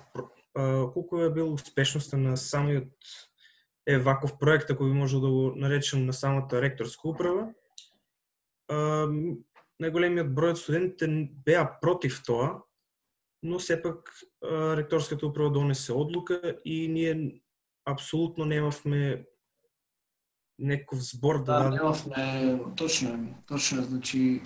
колку 0.94 1.22
е 1.22 1.30
бил 1.30 1.54
успешноста 1.54 2.18
на 2.18 2.38
самиот 2.38 2.92
е 3.88 3.98
ваков 3.98 4.40
проект, 4.40 4.70
ако 4.70 4.86
би 4.86 4.92
можел 4.92 5.22
да 5.22 5.30
го 5.30 5.54
наречем 5.56 6.06
на 6.06 6.14
самата 6.14 6.62
ректорска 6.62 7.08
управа. 7.10 7.54
Најголемиот 9.82 10.30
број 10.30 10.54
од 10.54 10.60
студентите 10.62 11.08
беа 11.46 11.66
против 11.82 12.22
тоа, 12.26 12.62
но 13.44 13.60
сепак 13.60 14.10
ректорската 14.78 15.26
управа 15.26 15.50
донесе 15.50 15.94
одлука 15.94 16.58
и 16.66 16.88
ние 16.88 17.42
апсолутно 17.86 18.46
немавме 18.46 19.26
неков 20.60 21.00
збор 21.00 21.44
да, 21.44 21.64
да 21.64 21.70
немавме 21.70 22.60
точно, 22.78 23.36
точно, 23.48 23.84
значи 23.84 24.42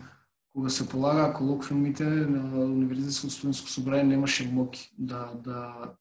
кога 0.54 0.70
се 0.70 0.90
полага 0.90 1.34
колоквиумите 1.34 2.04
на 2.04 2.60
Универзитетско 2.60 3.30
студентско 3.30 3.70
собрание 3.70 4.04
немаше 4.04 4.48
моки 4.52 4.92
да 4.98 5.32
да 5.44 5.92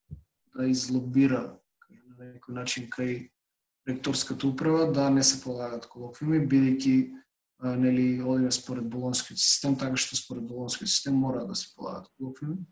да 0.57 0.67
излобира 0.71 1.59
на 1.91 2.35
некој 2.39 2.55
начин 2.55 2.87
кај 2.87 3.31
ректорската 3.89 4.47
управа 4.47 4.93
да 4.93 5.11
не 5.11 5.23
се 5.23 5.43
полагат 5.43 5.89
колоквиуми, 5.91 6.47
бидејќи 6.47 6.95
нели 7.81 8.23
одиме 8.23 8.51
според 8.53 8.89
болонскиот 8.89 9.39
систем, 9.39 9.77
така 9.77 9.97
што 9.97 10.17
според 10.17 10.47
болонскиот 10.47 10.89
систем 10.89 11.19
мора 11.19 11.45
да 11.47 11.55
се 11.55 11.75
полагат 11.77 12.09
колоквиуми. 12.17 12.63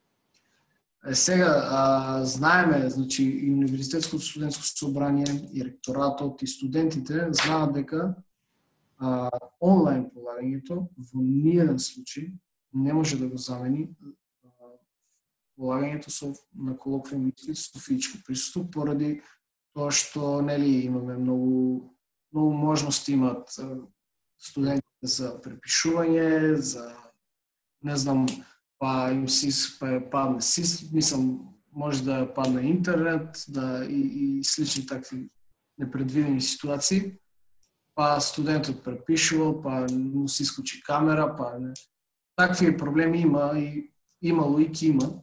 Е, 1.06 1.14
сега, 1.14 1.68
а, 1.70 2.24
знаеме, 2.24 2.90
значи, 2.90 3.24
и 3.24 3.52
Универзитетското 3.52 4.22
студентско 4.22 4.62
собрание, 4.62 5.26
и 5.52 5.64
ректоратот, 5.64 6.42
и 6.42 6.46
студентите 6.46 7.28
знаат 7.32 7.74
дека 7.74 8.14
а, 8.98 9.30
онлайн 9.60 10.06
полагањето 10.14 10.86
во 10.94 11.22
ниједен 11.22 11.78
случај 11.82 12.30
не 12.72 12.92
може 12.94 13.18
да 13.18 13.26
го 13.26 13.36
замени 13.36 13.88
полагањето 15.58 16.10
со 16.10 16.32
на 16.54 16.76
колоквиум 16.76 17.32
со 17.54 17.78
физичко 17.78 18.18
присуство 18.26 18.64
поради 18.70 19.20
тоа 19.74 19.90
што 19.90 20.40
нели 20.40 20.86
имаме 20.86 21.18
многу 21.18 21.90
многу 22.32 22.52
можности 22.52 23.12
имат 23.12 23.50
студентите 24.38 25.06
за 25.06 25.34
препишување, 25.42 26.54
за 26.56 26.94
не 27.82 27.96
знам, 27.96 28.26
па 28.82 29.12
им 29.12 29.28
си 29.28 29.78
па 29.78 30.02
падне 30.10 30.42
си, 30.42 30.90
мислам 30.92 31.40
може 31.72 32.02
да 32.02 32.34
падне 32.34 32.62
интернет, 32.62 33.44
да 33.48 33.84
и, 33.84 34.00
и 34.40 34.44
слични 34.44 34.86
такви 34.86 35.28
непредвидени 35.78 36.40
ситуации. 36.40 37.12
Па 37.94 38.20
студентот 38.20 38.82
препишувал, 38.84 39.62
па 39.62 39.86
му 39.90 40.28
се 40.28 40.42
исклучи 40.42 40.82
камера, 40.82 41.36
па 41.36 41.58
не. 41.60 41.74
Такви 42.36 42.76
проблеми 42.76 43.20
има 43.20 43.52
и 43.58 43.92
имало 44.22 44.58
и 44.58 44.70
има. 44.82 45.22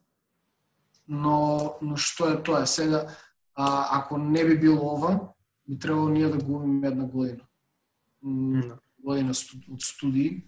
Но, 1.08 1.76
но 1.82 1.98
што 1.98 2.30
е 2.32 2.44
тоа? 2.44 2.66
Сега, 2.66 3.08
а, 3.56 4.00
ако 4.00 4.18
не 4.18 4.46
би 4.46 4.60
било 4.60 4.94
ова, 4.96 5.20
би 5.68 5.80
требало 5.80 6.10
ние 6.10 6.30
да 6.30 6.38
губиме 6.38 6.88
една 6.88 7.06
година. 7.06 7.44
Година 9.04 9.34
од 9.72 9.82
студии. 9.82 10.46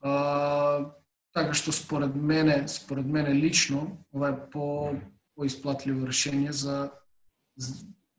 А, 0.00 0.92
така 1.34 1.54
што 1.54 1.72
според 1.72 2.14
мене, 2.14 2.68
според 2.68 3.06
мене 3.06 3.34
лично, 3.34 3.98
ова 4.12 4.28
е 4.30 4.50
по 4.50 4.94
поисплатливо 5.34 6.06
решение 6.06 6.52
за 6.52 6.92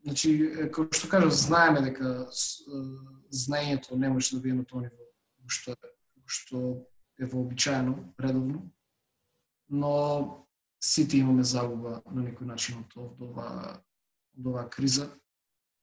значи 0.04 0.52
како 0.70 0.86
што 0.92 1.08
кажав, 1.08 1.32
знаеме 1.32 1.80
дека 1.88 2.28
знаењето 3.32 3.96
не 3.96 4.08
може 4.12 4.36
да 4.36 4.42
биде 4.42 4.60
на 4.60 4.64
тоа 4.64 4.84
ниво 4.84 5.06
што 5.48 5.72
е 5.72 5.94
што 6.26 6.86
е 7.18 7.24
вообичаено 7.24 8.12
редовно, 8.20 8.70
но 9.70 10.46
сите 10.82 11.18
имаме 11.18 11.44
загуба 11.44 12.02
на 12.10 12.22
некој 12.22 12.50
начин 12.50 12.82
од, 12.82 12.96
од 12.96 13.22
ова 13.30 13.48
од 14.36 14.46
оваа 14.46 14.68
криза, 14.68 15.08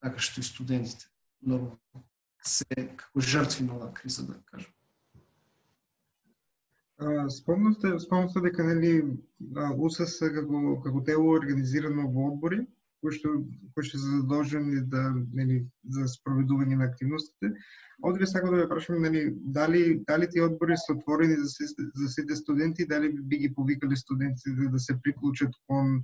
така 0.04 0.22
што 0.22 0.44
и 0.44 0.46
студентите 0.46 1.10
нормално 1.42 2.06
се 2.44 2.68
како 2.76 3.24
жртви 3.24 3.66
на 3.66 3.80
оваа 3.80 3.94
криза 3.94 4.28
да 4.28 4.38
кажам. 4.46 4.72
Спомнавте, 7.30 8.00
спомнавте 8.00 8.42
дека 8.46 8.64
нели 8.64 8.94
УСС 9.78 10.20
како 10.38 10.78
како 10.84 11.04
тело 11.10 11.36
организирано 11.38 12.08
во 12.16 12.30
одбори 12.32 12.64
кои 13.04 13.16
што 13.18 13.32
кои 13.76 13.88
што 13.88 14.00
се 14.00 14.10
задолжени 14.18 14.82
да 14.92 15.02
нели 15.12 15.58
за 15.96 16.08
спроведување 16.12 16.78
на 16.80 16.88
активностите. 16.90 17.52
Одве 18.10 18.28
сакам 18.32 18.54
да 18.54 18.62
ве 18.62 18.68
прашам 18.72 19.02
нели 19.04 19.24
дали 19.58 19.82
дали 20.08 20.30
тие 20.36 20.46
одбори 20.48 20.78
се 20.78 20.94
отворени 20.96 21.36
за 21.42 21.50
сите, 21.56 21.88
за 22.02 22.08
сите 22.16 22.36
студенти, 22.36 22.88
дали 22.94 23.12
би 23.14 23.38
ги 23.44 23.54
повикале 23.54 23.96
студентите 23.96 24.56
да, 24.60 24.70
да, 24.70 24.80
се 24.80 25.00
приклучат 25.04 25.60
кон 25.68 26.04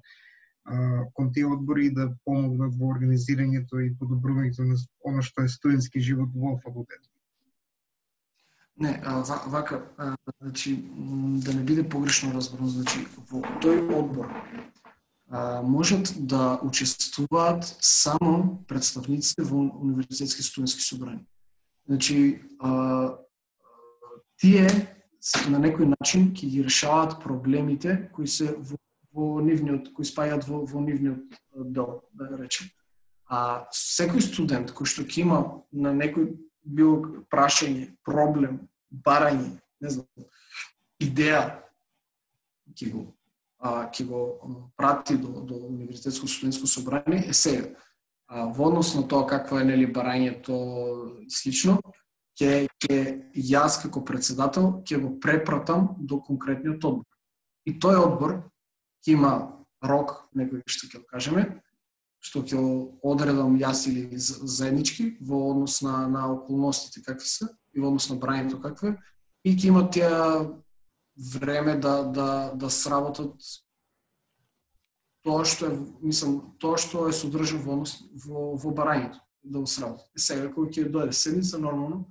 а, 0.66 1.06
кон 1.14 1.32
тие 1.34 1.46
одбори 1.46 1.86
и 1.86 1.94
да 1.94 2.10
помогнат 2.26 2.76
во 2.82 2.92
организирањето 2.96 3.80
и 3.86 3.96
подобрувањето 4.02 4.68
на 4.68 4.76
она 5.06 5.24
што 5.24 5.48
е 5.48 5.56
студентски 5.56 6.04
живот 6.10 6.36
во 6.36 6.58
факултетот. 6.66 7.12
Не, 8.80 9.02
а, 9.06 9.24
вака, 9.48 9.84
а, 9.98 10.15
значи, 10.42 10.86
да 11.44 11.54
не 11.54 11.63
биде 11.63 11.89
погрешно 11.89 12.32
разбрано, 12.34 12.70
значи, 12.70 13.04
во 13.28 13.42
тој 13.60 13.84
одбор 13.92 14.32
а, 15.30 15.62
можат 15.62 16.13
да 16.15 16.60
учествуваат 16.63 17.76
само 17.82 18.63
представниците 18.68 19.44
во 19.44 19.60
универзитетски 19.60 20.44
студентски 20.44 20.82
собрани. 20.82 21.26
Значи, 21.88 22.42
а, 22.60 23.20
тие 24.39 24.68
на 25.52 25.60
некој 25.60 25.92
начин 26.00 26.32
ќе 26.32 26.48
ги 26.48 26.63
решаваат 26.63 27.20
проблемите 27.20 28.10
кои 28.15 28.28
се 28.28 28.56
во, 28.56 28.80
во 29.12 29.42
нивниот, 29.44 29.92
кои 29.94 30.08
спајаат 30.08 30.48
во, 30.48 30.63
во 30.63 30.80
нивниот 30.80 31.36
дел, 31.68 32.04
да 32.13 32.32
речем. 32.39 32.72
А 33.28 33.68
секој 33.76 34.24
студент 34.24 34.72
кој 34.72 34.88
што 34.88 35.04
ќе 35.04 35.28
има 35.28 35.44
на 35.72 35.92
некој 35.92 36.32
било 36.63 37.24
прашање, 37.32 37.93
проблем, 38.06 38.60
барање, 38.91 39.56
не 39.82 39.89
знам, 39.89 40.28
идеја, 41.00 41.43
ќе 42.76 42.91
го 42.91 43.06
а, 43.60 43.89
ќе 43.91 44.06
го 44.08 44.19
прати 44.80 45.17
до, 45.19 45.41
до 45.43 45.58
Универзитетско 45.67 46.28
студентско 46.28 46.67
собрание 46.67 47.26
е 47.28 47.34
се 47.34 47.76
А, 48.30 48.45
во 48.45 48.67
однос 48.69 48.93
на 48.93 49.08
тоа 49.08 49.26
какво 49.26 49.58
е 49.58 49.65
нели 49.65 49.88
барањето 49.89 50.54
и 51.26 51.32
слично, 51.34 51.80
ќе 52.38 52.67
ќе 52.78 52.98
јас 53.34 53.80
како 53.82 54.04
председател 54.06 54.84
ќе 54.86 55.00
го 55.02 55.15
препратам 55.19 55.95
до 55.98 56.19
конкретниот 56.22 56.86
одбор. 56.86 57.08
И 57.65 57.74
тој 57.74 57.98
одбор 57.98 58.36
ќе 59.02 59.15
има 59.17 59.32
рок, 59.82 60.30
некој 60.38 60.62
што 60.69 60.91
ќе 60.91 61.02
кажеме, 61.10 61.48
што 62.20 62.44
ќе 62.44 62.60
одредам 63.04 63.58
јас 63.60 63.86
или 63.88 64.10
заеднички 64.20 65.18
во 65.22 65.52
однос 65.52 65.82
на, 65.82 66.08
на 66.08 66.28
околностите 66.34 67.04
какви 67.06 67.28
се 67.28 67.48
и 67.74 67.80
во 67.80 67.88
однос 67.88 68.10
на 68.10 68.20
брањето 68.20 68.62
какве 68.62 68.98
и 69.44 69.56
ќе 69.56 69.72
имат 69.72 69.92
тие 69.96 70.10
време 71.40 71.76
да, 71.76 72.04
да, 72.04 72.52
да 72.56 72.70
сработат 72.70 73.36
тоа 75.24 75.46
што 75.46 75.68
е, 75.70 75.78
мислам, 76.02 76.56
тоа 76.62 76.78
што 76.80 77.08
е 77.10 77.16
содржано 77.16 77.64
во, 77.64 77.76
во, 78.26 78.46
во 78.60 78.72
барањето, 78.76 79.20
да 79.44 79.60
го 79.60 79.68
сработат. 79.68 80.08
И 80.16 80.24
сега, 80.24 80.50
кога 80.54 80.72
ќе 80.72 80.88
дојде 80.92 81.16
седница, 81.16 81.60
нормално, 81.60 82.06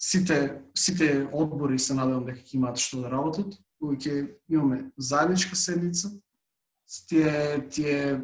сите, 0.00 0.62
сите 0.74 1.28
одбори 1.32 1.78
се 1.78 1.94
надевам 1.98 2.26
дека 2.26 2.40
ќе 2.42 2.56
имаат 2.58 2.82
што 2.82 3.02
да 3.04 3.12
работат, 3.12 3.54
кога 3.80 3.98
ќе 4.00 4.16
имаме 4.48 4.90
заедничка 4.96 5.56
седница, 5.56 6.12
тие, 7.08 7.68
тие 7.68 8.20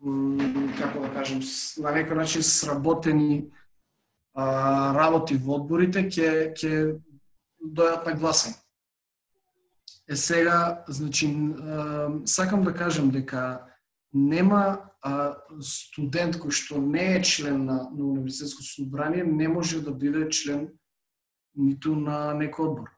како 0.00 1.02
да 1.04 1.10
кажем, 1.12 1.42
на 1.82 1.92
некој 1.92 2.16
начин 2.16 2.42
сработени 2.42 3.50
а, 4.32 4.92
работи 4.96 5.36
во 5.36 5.58
одборите 5.60 6.06
ќе 6.08 6.52
ќе 6.56 6.74
дојат 7.60 8.06
на 8.06 8.14
гласен. 8.16 8.54
Е 10.08 10.16
сега, 10.16 10.84
значи, 10.88 11.28
сакам 12.24 12.64
да 12.64 12.74
кажам 12.74 13.10
дека 13.10 13.66
нема 14.12 14.90
а, 15.02 15.36
студент 15.62 16.40
кој 16.40 16.50
што 16.50 16.80
не 16.80 17.16
е 17.16 17.22
член 17.22 17.64
на, 17.64 17.84
на 17.92 18.04
универзитетско 18.04 18.62
собрание 18.62 19.24
не 19.24 19.48
може 19.48 19.82
да 19.84 19.92
биде 19.92 20.28
член 20.30 20.68
ниту 21.54 21.94
на 21.94 22.32
некој 22.34 22.72
одбор. 22.72 22.90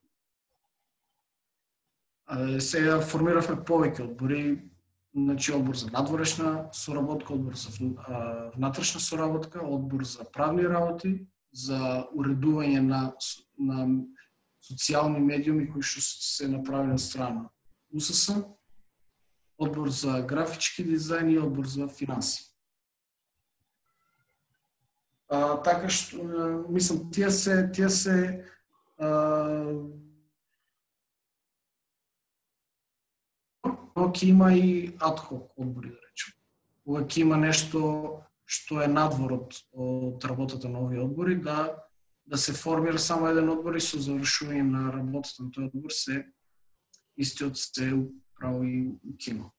А, 2.26 2.60
сега 2.60 3.00
формиравме 3.00 3.60
повеќе 3.66 4.06
одбори, 4.06 4.71
значи 5.14 5.52
одбор 5.52 5.76
за 5.76 5.90
надворешна 5.90 6.68
соработка, 6.72 7.34
одбор 7.34 7.54
за 7.54 7.68
внатрешна 8.56 9.00
соработка, 9.00 9.60
одбор 9.62 10.04
за 10.04 10.24
правни 10.24 10.62
работи, 10.62 11.26
за 11.52 12.06
уредување 12.16 12.80
на, 12.80 13.00
на 13.58 13.86
социјални 14.64 15.20
медиуми 15.20 15.68
кои 15.68 15.84
што 15.84 16.00
се 16.00 16.48
направени 16.48 16.96
од 16.96 17.04
страна 17.04 17.50
УСС, 17.92 18.32
одбор 19.58 19.90
за 19.92 20.22
графички 20.22 20.84
дизајн 20.86 21.28
и 21.34 21.38
одбор 21.38 21.68
за 21.68 21.88
финанси. 21.88 22.48
А, 25.28 25.60
така 25.64 25.88
што, 25.88 26.24
мислам, 26.68 27.10
тие 27.12 27.30
се, 27.30 27.68
тие 27.72 27.88
се 27.90 28.16
а, 28.98 29.08
но 33.96 34.08
ќе 34.10 34.28
има 34.28 34.52
и 34.54 34.96
адхок 35.00 35.52
одбори, 35.56 35.90
да 35.90 36.00
речем. 36.08 36.34
Кога 36.84 37.04
ќе 37.06 37.24
има 37.26 37.36
нешто 37.36 38.22
што 38.52 38.82
е 38.84 38.88
надвор 38.88 39.32
од, 39.32 39.54
од 39.72 40.24
работата 40.28 40.68
на 40.68 40.82
овие 40.84 41.00
одбори, 41.00 41.38
да 41.40 41.70
да 42.26 42.38
се 42.38 42.52
формира 42.52 42.98
само 42.98 43.26
еден 43.28 43.50
одбор 43.50 43.76
и 43.76 43.80
со 43.82 43.98
завршување 43.98 44.62
на 44.62 44.82
работата 44.94 45.42
на 45.42 45.50
тој 45.50 45.66
одбор 45.68 45.90
се 45.90 46.22
истиот 47.18 47.58
се 47.58 47.90
управо 47.92 48.64
и 48.64 48.94
кино. 49.18 49.50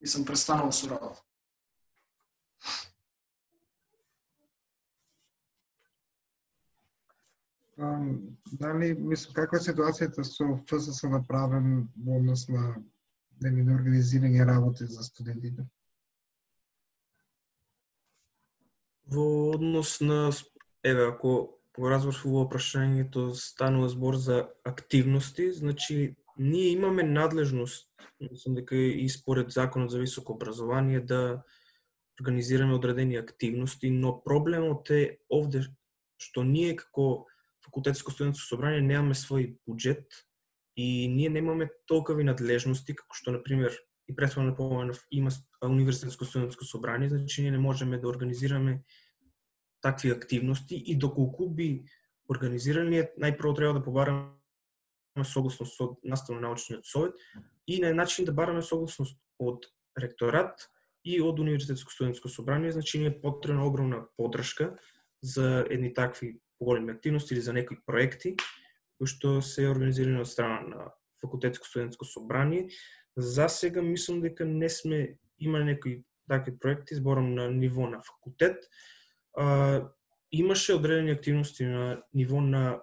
И 0.00 0.06
сам 0.06 0.24
престанал 0.24 0.72
со 0.72 0.90
работа. 0.90 1.22
Дали, 7.76 8.94
мислам, 8.94 9.34
каква 9.34 9.58
е 9.58 9.66
ситуацијата 9.68 10.24
со 10.24 10.56
ФСС 10.64 11.08
направен 11.08 11.88
во 11.96 12.16
однос 12.16 12.48
на 12.48 12.76
дали, 13.40 13.62
на 13.62 13.76
организирање 13.76 14.46
работи 14.48 14.86
за 14.88 15.04
студентите? 15.04 15.66
Во 19.12 19.52
однос 19.52 20.00
на 20.00 20.30
Еве, 20.84 21.04
ако 21.12 21.58
го 21.76 21.90
разбрав 21.90 22.24
прашањето 22.48 23.34
станува 23.34 23.88
збор 23.88 24.16
за 24.16 24.48
активности, 24.64 25.52
значи 25.52 26.16
ние 26.38 26.72
имаме 26.72 27.02
надлежност, 27.02 27.90
мислам 28.20 28.54
дека 28.54 28.76
и 28.76 29.08
според 29.08 29.50
Законот 29.50 29.90
за 29.90 29.98
високо 29.98 30.32
образование 30.32 31.00
да 31.00 31.42
организираме 32.20 32.74
одредени 32.74 33.16
активности, 33.16 33.90
но 33.90 34.22
проблемот 34.24 34.90
е 34.90 35.18
овде 35.28 35.66
што 36.16 36.44
ние 36.44 36.76
како 36.76 37.26
факултетско 37.76 38.10
студентско 38.10 38.46
собрание 38.48 38.80
немаме 38.80 39.12
свој 39.12 39.58
буџет 39.68 40.08
и 40.80 41.08
ние 41.12 41.28
немаме 41.28 41.68
толкави 41.84 42.24
надлежности 42.24 42.96
како 42.96 43.12
што 43.12 43.34
на 43.36 43.42
пример 43.44 43.76
и 44.08 44.14
претходно 44.16 44.54
напоменав 44.54 45.04
има 45.10 45.30
универзитетско 45.60 46.24
студентско 46.24 46.64
собрание, 46.64 47.08
значи 47.08 47.42
ние 47.42 47.50
не 47.50 47.58
можеме 47.58 47.98
да 47.98 48.08
организираме 48.08 48.82
такви 49.82 50.10
активности 50.10 50.74
и 50.74 50.96
доколку 50.96 51.50
би 51.50 51.84
организирани, 52.30 53.12
најпрво 53.20 53.54
треба 53.54 53.74
да 53.76 53.84
побараме 53.84 54.32
согласност 55.24 55.80
од 55.80 56.00
наставно-научниот 56.00 56.88
совет 56.88 57.12
и 57.66 57.80
на 57.82 57.92
начин 57.92 58.24
да 58.24 58.32
бараме 58.32 58.62
согласност 58.62 59.20
од 59.38 59.68
ректорат 60.00 60.70
и 61.04 61.20
од 61.20 61.38
Универзитетско 61.38 61.92
студентско 61.92 62.28
собрание, 62.28 62.72
значи 62.72 62.98
ни 62.98 63.06
е 63.06 63.20
потребна 63.20 63.66
огромна 63.66 64.06
поддршка 64.16 64.78
за 65.20 65.66
едни 65.70 65.94
такви 65.94 66.40
поголеми 66.58 66.92
активности 66.92 67.34
или 67.34 67.40
за 67.40 67.52
некои 67.52 67.78
проекти 67.86 68.36
кои 68.98 69.08
што 69.10 69.40
се 69.44 69.68
организирани 69.68 70.22
од 70.22 70.28
страна 70.28 70.60
на 70.68 70.84
Факултетско 71.20 71.66
студентско 71.66 72.04
собрание. 72.04 72.68
За 73.16 73.48
сега 73.48 73.82
мислам 73.82 74.20
дека 74.20 74.44
не 74.44 74.68
сме 74.68 75.18
имали 75.38 75.64
некои 75.64 76.02
такви 76.28 76.58
проекти, 76.58 76.94
зборам 76.94 77.34
на 77.34 77.50
ниво 77.50 77.86
на 77.86 78.00
факултет, 78.00 78.64
а, 79.36 79.88
имаше 80.32 80.74
одредени 80.74 81.10
активности 81.10 81.64
на 81.64 82.02
ниво 82.14 82.40
на 82.40 82.82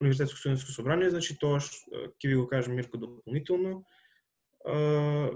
Универзитетско 0.00 0.38
студентско 0.38 0.70
собрание, 0.70 1.10
значи 1.10 1.38
тоа 1.38 1.60
ќе 1.62 2.26
ви 2.26 2.34
го 2.34 2.48
кажам 2.50 2.74
Мирко 2.74 2.98
дополнително. 2.98 3.84
А, 4.66 5.30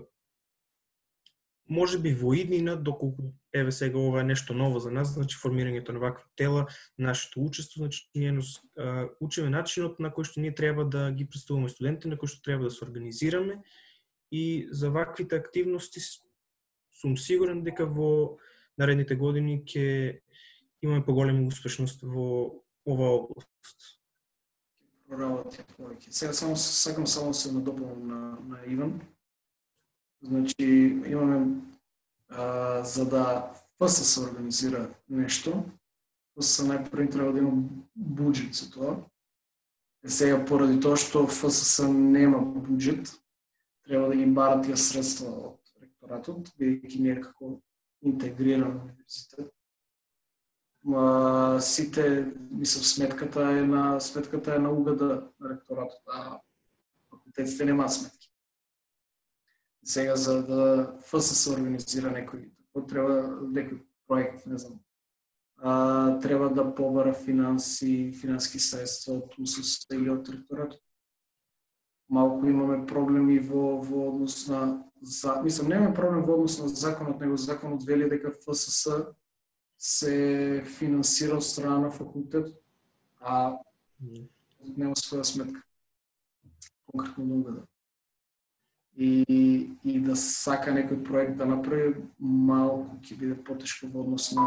може 1.68 1.98
би 1.98 2.14
во 2.14 2.34
иднина, 2.34 2.76
доколку 2.76 3.32
еве 3.52 3.72
сега 3.72 3.98
ова 3.98 4.20
е 4.20 4.24
нешто 4.24 4.54
ново 4.54 4.78
за 4.78 4.90
нас, 4.90 5.14
значи 5.14 5.36
формирањето 5.36 5.92
на 5.92 5.98
вакви 5.98 6.24
тела, 6.36 6.66
нашето 6.98 7.40
учество, 7.44 7.78
значи 7.78 8.10
ние 8.14 8.38
а, 8.78 9.08
учиме 9.20 9.50
начинот 9.50 9.98
на 10.00 10.10
кој 10.10 10.24
што 10.24 10.40
ние 10.40 10.54
треба 10.54 10.84
да 10.84 11.10
ги 11.10 11.26
представуваме 11.26 11.68
студентите, 11.68 12.08
на 12.08 12.16
кој 12.16 12.30
што 12.30 12.42
треба 12.42 12.64
да 12.64 12.70
се 12.70 12.84
организираме 12.84 13.62
и 14.30 14.68
за 14.70 14.90
ваквите 14.90 15.36
активности 15.36 16.00
сум 16.92 17.16
сигурен 17.16 17.64
дека 17.64 17.86
во 17.86 18.38
наредните 18.78 19.16
години 19.16 19.62
ќе 19.64 20.20
имаме 20.82 21.04
поголема 21.04 21.46
успешност 21.46 22.02
во 22.02 22.62
оваа 22.86 23.24
област. 23.24 23.98
Проработи 25.06 25.62
повеќе. 25.78 26.10
Сега 26.10 26.32
само 26.32 26.56
сакам 26.56 27.06
само 27.06 27.34
се 27.34 27.52
надополнам 27.52 28.06
на, 28.06 28.20
на 28.48 28.58
Иван. 28.66 29.00
Значи 30.26 30.64
имаме 31.06 31.62
а, 32.28 32.84
за 32.84 33.08
да 33.08 33.52
ФСС 33.78 34.20
организира 34.20 34.88
нешто, 35.08 35.62
ФСС 36.34 36.66
најпрво 36.66 37.10
треба 37.12 37.32
да 37.32 37.38
има 37.38 37.52
буџет 37.94 38.58
за 38.58 38.70
тоа. 38.72 38.96
Е 40.02 40.10
сега 40.10 40.40
поради 40.44 40.80
тоа 40.82 40.98
што 40.98 41.26
ФСС 41.30 41.86
нема 41.86 42.42
буџет, 42.42 43.12
треба 43.86 44.08
да 44.10 44.16
ги 44.16 44.26
барат 44.26 44.66
тие 44.66 44.76
средства 44.76 45.30
од 45.52 45.76
ректоратот, 45.82 46.50
бидејќи 46.58 47.04
не 47.06 47.14
е 47.14 47.20
како 47.22 47.60
интегриран 48.02 48.80
универзитет 48.82 49.52
Ма, 50.86 51.58
сите, 51.60 52.32
мислам, 52.50 52.84
сметката 52.84 53.42
е 53.42 53.62
на 53.62 54.00
сметката 54.00 54.54
е 54.54 54.58
на 54.58 54.70
УГД 54.70 55.00
на 55.40 55.48
ректоратот, 55.50 56.02
а 56.06 56.40
факултетите 57.10 57.64
немаат 57.64 57.92
сметки. 57.92 58.25
Сега 59.86 60.16
за 60.16 60.42
да 60.42 60.60
ФСС 61.06 61.46
организира 61.52 62.10
некој, 62.10 62.48
треба 62.90 63.38
некој 63.46 63.78
проект, 64.10 64.46
не 64.46 64.58
знам. 64.58 64.80
А, 65.58 66.18
треба 66.20 66.50
да 66.50 66.64
побара 66.74 67.12
финанси, 67.14 68.10
финански 68.12 68.58
средства 68.58 69.20
од 69.20 69.36
УСС 69.38 69.86
или 69.94 70.10
од 70.10 70.28
ректоратот. 70.28 70.82
Малку 72.08 72.50
имаме 72.50 72.86
проблеми 72.86 73.38
во, 73.38 73.78
во 73.78 74.08
однос 74.08 74.48
на 74.48 74.82
за, 75.00 75.40
мислам, 75.42 75.68
немаме 75.68 75.94
проблем 75.94 76.24
во 76.26 76.34
однос 76.34 76.58
на 76.58 76.68
законот, 76.68 77.20
него 77.20 77.36
законот 77.36 77.84
вели 77.84 78.10
дека 78.10 78.32
ФСС 78.32 79.14
се 79.78 80.64
финансира 80.78 81.36
од 81.36 81.44
страна 81.44 81.78
на 81.78 81.90
факултет, 81.90 82.50
а 83.20 83.58
нема 84.00 84.98
своја 84.98 85.24
сметка. 85.24 85.62
Конкретно 86.90 87.26
да 87.26 87.34
угада 87.34 87.66
и, 88.96 89.76
и 89.84 89.98
да 90.00 90.16
сака 90.16 90.72
некој 90.72 91.02
проект 91.04 91.36
да 91.36 91.46
направи, 91.48 92.06
малку 92.18 92.96
ќе 93.04 93.18
биде 93.20 93.36
потешко 93.44 93.90
во 93.92 94.04
однос 94.06 94.30
на 94.36 94.46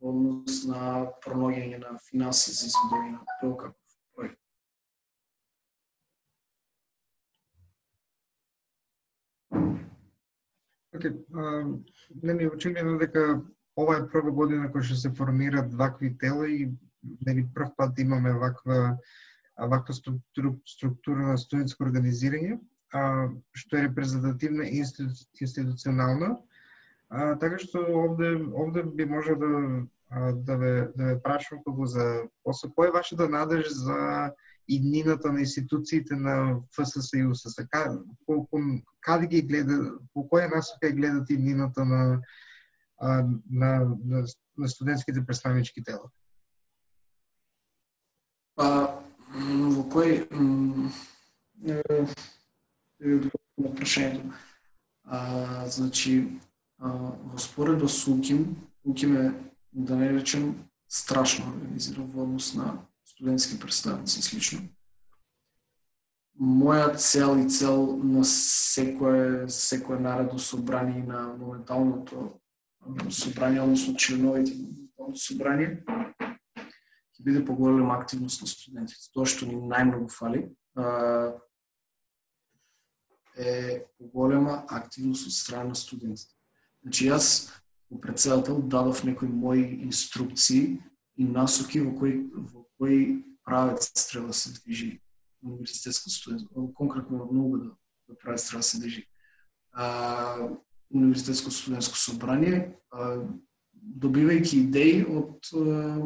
во 0.00 0.12
однос 0.12 0.62
на 0.70 1.06
пронаоѓање 1.24 1.80
на 1.82 1.96
финанси 2.06 2.54
за 2.54 2.68
изведување 2.70 3.16
на 3.16 3.38
било 3.40 3.56
каков 3.56 3.96
проект. 4.14 4.38
Okay, 10.96 11.12
не 12.22 12.34
ми 12.34 12.46
очигледно 12.46 12.98
дека 12.98 13.42
ова 13.76 13.98
е 13.98 14.06
прва 14.12 14.30
година 14.30 14.70
која 14.70 14.86
што 14.86 15.00
се 15.02 15.14
формираат 15.18 15.74
вакви 15.74 16.14
тела 16.18 16.46
и 16.48 16.70
нели 17.26 17.48
прв 17.54 17.74
пат 17.76 17.98
имаме 17.98 18.32
ваква 18.38 18.96
ваква 19.56 19.94
структура 19.94 21.20
на 21.26 21.36
студентско 21.38 21.84
организирање, 21.84 22.58
што 22.92 23.76
е 23.76 23.82
репрезентативна 23.88 24.64
и 24.64 24.84
институционална. 25.40 26.36
А, 27.08 27.36
така 27.38 27.58
што 27.58 27.82
овде 27.82 28.34
овде 28.54 28.82
би 28.82 29.04
може 29.04 29.34
да 29.34 29.52
да 30.32 30.56
ве 30.56 30.72
да 30.96 31.04
ве 31.04 31.22
прашам 31.22 31.62
како 31.66 31.86
за 31.86 32.28
после 32.44 32.70
кој 32.70 32.88
е 32.88 32.96
вашата 32.98 33.28
надеж 33.28 33.68
за 33.70 34.32
иднината 34.68 35.32
на 35.32 35.40
институциите 35.40 36.16
на 36.16 36.60
ФСС 36.74 37.12
и 37.14 37.26
УСС? 37.26 37.56
Каде 39.00 39.26
ги 39.26 39.42
гледа, 39.42 39.98
по 40.14 40.26
која 40.26 40.54
насока 40.54 40.90
гледат 40.90 41.30
иднината 41.30 41.84
на 41.84 42.20
на, 43.02 43.96
на, 44.04 44.24
на 44.58 44.68
студентските 44.68 45.26
представнички 45.26 45.84
тела? 45.84 46.10
Па, 48.56 49.02
во 49.36 49.82
кој 49.92 50.24
на 53.00 53.70
прашањето. 53.74 54.32
А, 55.04 55.68
значи, 55.68 56.40
а, 56.78 56.88
во 56.88 57.38
споредба 57.38 57.88
со 57.88 58.12
УКИМ, 58.12 58.56
УКИМ 58.84 59.16
е, 59.16 59.34
да 59.72 59.96
не 59.96 60.12
речем, 60.12 60.68
страшно 60.88 61.50
организиран 61.50 62.06
во 62.06 62.22
однос 62.22 62.54
на 62.54 62.86
студентски 63.04 63.58
представници 63.60 64.18
и 64.18 64.22
слично. 64.22 64.60
Моја 66.40 66.96
цел 66.96 67.38
и 67.38 67.48
цел 67.48 67.96
на 67.96 68.24
секое, 68.24 69.48
секое 69.48 69.98
наредно 69.98 70.38
собрание 70.38 71.02
на 71.02 71.32
моменталното 71.38 72.40
собрание, 73.10 73.60
односно 73.60 73.96
членовите 73.96 74.52
на 74.52 74.68
моменталното 74.68 75.20
собрание, 75.20 75.82
ќе 77.16 77.22
биде 77.24 77.44
поголема 77.44 77.94
активност 77.96 78.42
на 78.42 78.48
студентите. 78.48 79.08
Тоа 79.14 79.24
што 79.24 79.48
ни 79.48 79.56
најмногу 79.56 80.12
фали 80.12 80.50
е 83.36 83.84
поголема 83.98 84.64
активност 84.68 85.26
од 85.26 85.32
страна 85.32 85.68
на 85.68 85.74
студентите. 85.74 86.32
Значи 86.82 87.08
јас 87.10 87.52
во 87.90 88.00
председател 88.00 88.62
дадов 88.62 89.04
некои 89.04 89.28
мои 89.28 89.82
инструкции 89.84 90.80
и 91.16 91.24
насоки 91.24 91.80
во 91.80 91.92
кои 91.98 92.26
во 92.32 92.66
кои 92.78 93.24
правец 93.44 93.92
треба 94.10 94.26
да 94.26 94.34
се 94.34 94.52
движи 94.52 95.00
универзитетско 95.42 96.10
студентско, 96.10 96.74
конкретно 96.74 97.28
многу 97.32 97.58
да, 97.58 97.70
да 98.08 98.18
правец 98.18 98.48
треба 98.48 98.58
да 98.58 98.62
се 98.62 98.78
движи. 98.80 99.06
А, 99.72 100.48
универзитетско 100.90 101.50
студентско 101.50 101.96
собрание, 101.96 102.78
а, 102.90 103.22
добивајќи 103.74 104.62
идеи 104.66 105.04
од 105.04 105.50
а, 105.52 105.98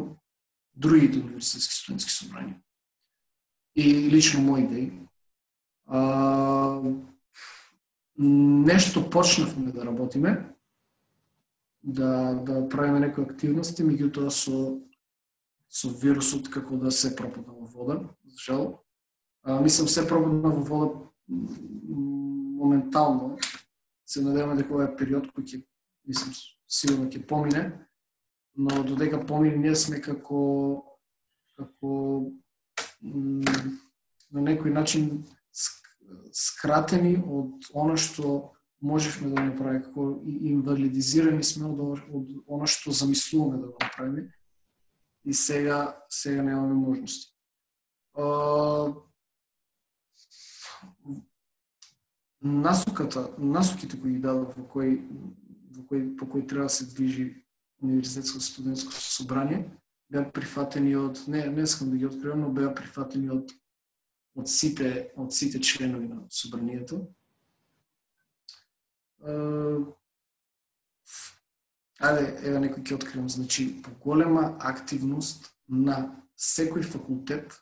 другите 0.75 1.21
универзитетски 1.21 1.75
студентски 1.75 2.11
собрания. 2.11 2.61
И 3.77 4.11
лично 4.11 4.41
мои 4.41 4.65
идеи. 4.65 4.93
А, 5.87 6.81
нешто 8.21 9.11
почнавме 9.11 9.73
да 9.73 9.87
работиме, 9.87 10.53
да, 11.83 12.35
да 12.35 12.69
правиме 12.69 13.01
некои 13.01 13.25
активности, 13.25 13.83
меѓутоа 13.83 14.29
со, 14.29 14.77
со 15.73 15.89
вирусот 15.89 16.51
како 16.53 16.77
да 16.77 16.93
се 16.93 17.15
пропадна 17.17 17.57
во 17.57 17.65
вода, 17.65 17.97
за 18.29 18.45
жал. 18.45 18.85
А, 19.43 19.61
мислам, 19.61 19.89
се 19.89 20.07
пропадна 20.09 20.53
во 20.53 20.61
вода 20.61 21.09
моментално. 21.29 23.39
Се 24.07 24.23
надеваме 24.23 24.61
дека 24.61 24.75
ова 24.75 24.91
е 24.91 24.97
период 24.97 25.33
кој 25.33 25.47
ќе, 25.47 25.63
мислам, 26.05 26.37
сигурно 26.69 27.09
ќе 27.09 27.25
помине, 27.27 27.73
но 28.57 28.85
додека 28.85 29.25
помине 29.25 29.57
ние 29.57 29.75
сме 29.75 30.03
како 30.05 30.85
како 31.57 32.29
на 33.01 34.45
некој 34.45 34.73
начин 34.73 35.25
скратени 36.33 37.17
од 37.19 37.69
она 37.75 37.97
што 37.97 38.53
можевме 38.81 39.31
да 39.35 39.45
направиме, 39.45 39.83
како 39.85 40.23
инвалидизирани 40.25 41.45
сме 41.45 41.69
од, 41.69 42.05
од 42.09 42.31
она 42.49 42.67
што 42.67 42.95
замислуваме 42.97 43.61
да 43.61 43.67
го 43.69 43.79
направиме 43.83 44.29
и 45.25 45.35
сега 45.35 45.97
сега 46.09 46.43
немаме 46.43 46.75
можности. 46.75 47.35
А, 48.15 48.95
насоката, 52.43 53.29
насоките 53.39 54.01
кои 54.01 54.13
ги 54.13 54.19
дадов 54.19 54.57
во 54.57 54.65
кои 54.65 54.97
во 55.77 55.87
кои 55.87 56.17
по 56.17 56.29
кои 56.29 56.47
треба 56.47 56.65
да 56.65 56.71
се 56.71 56.87
движи 56.87 57.45
универзитетско 57.83 58.41
студентско 58.41 58.93
собрание 58.93 59.69
беа 60.11 60.27
прифатени 60.33 60.97
од 60.97 61.23
не 61.29 61.47
не 61.47 61.67
сакам 61.67 61.91
да 61.91 61.97
ги 61.97 62.07
откривам, 62.07 62.41
но 62.41 62.51
беа 62.51 62.75
прифатени 62.75 63.31
од 63.31 63.53
од 64.35 64.49
сите 64.49 65.11
од 65.17 65.35
сите 65.35 65.61
членови 65.61 66.09
на 66.09 66.23
собранието. 66.31 67.03
Ајде, 72.01 72.27
еве 72.49 72.61
некој 72.63 72.85
ќе 72.85 72.97
откривам, 72.97 73.29
значи 73.29 73.67
поголема 73.85 74.57
активност 74.61 75.51
на 75.69 76.25
секој 76.39 76.87
факултет 76.87 77.59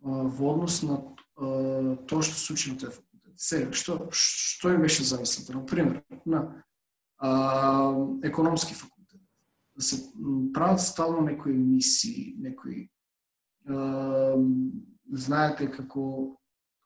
во 0.00 0.54
однос 0.54 0.82
на 0.82 0.98
тоа 1.36 2.22
што 2.24 2.40
случи 2.40 2.72
на 2.72 2.80
тој 2.80 2.90
факултет. 2.96 3.36
Се, 3.36 3.66
што, 3.76 4.08
што 4.16 4.72
им 4.72 4.82
беше 4.82 5.04
замислата? 5.04 5.54
Например, 5.54 6.02
на 6.24 6.64
а, 7.18 7.92
економски 8.24 8.74
факултет. 8.74 9.20
Да 9.76 9.82
се 9.82 10.00
прават 10.54 10.80
стално 10.80 11.20
некои 11.20 11.52
мисии, 11.52 12.34
некои 12.38 12.88
а, 13.68 14.36
знаете 15.12 15.70
како 15.70 16.36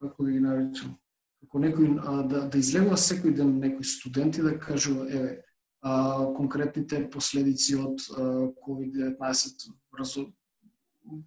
како 0.01 0.25
да 0.25 0.31
ги 0.31 0.41
наречам, 0.41 0.97
како 1.41 1.59
некој 1.59 1.95
а, 2.01 2.23
да 2.23 2.43
да 2.49 2.59
излегува 2.59 2.97
секој 2.97 3.35
ден 3.37 3.59
некои 3.61 3.85
студенти 3.85 4.43
да 4.43 4.59
кажува 4.59 5.07
еве 5.11 5.43
а, 5.83 6.27
конкретните 6.37 7.11
последици 7.11 7.77
од 7.77 8.01
COVID-19 8.67 10.33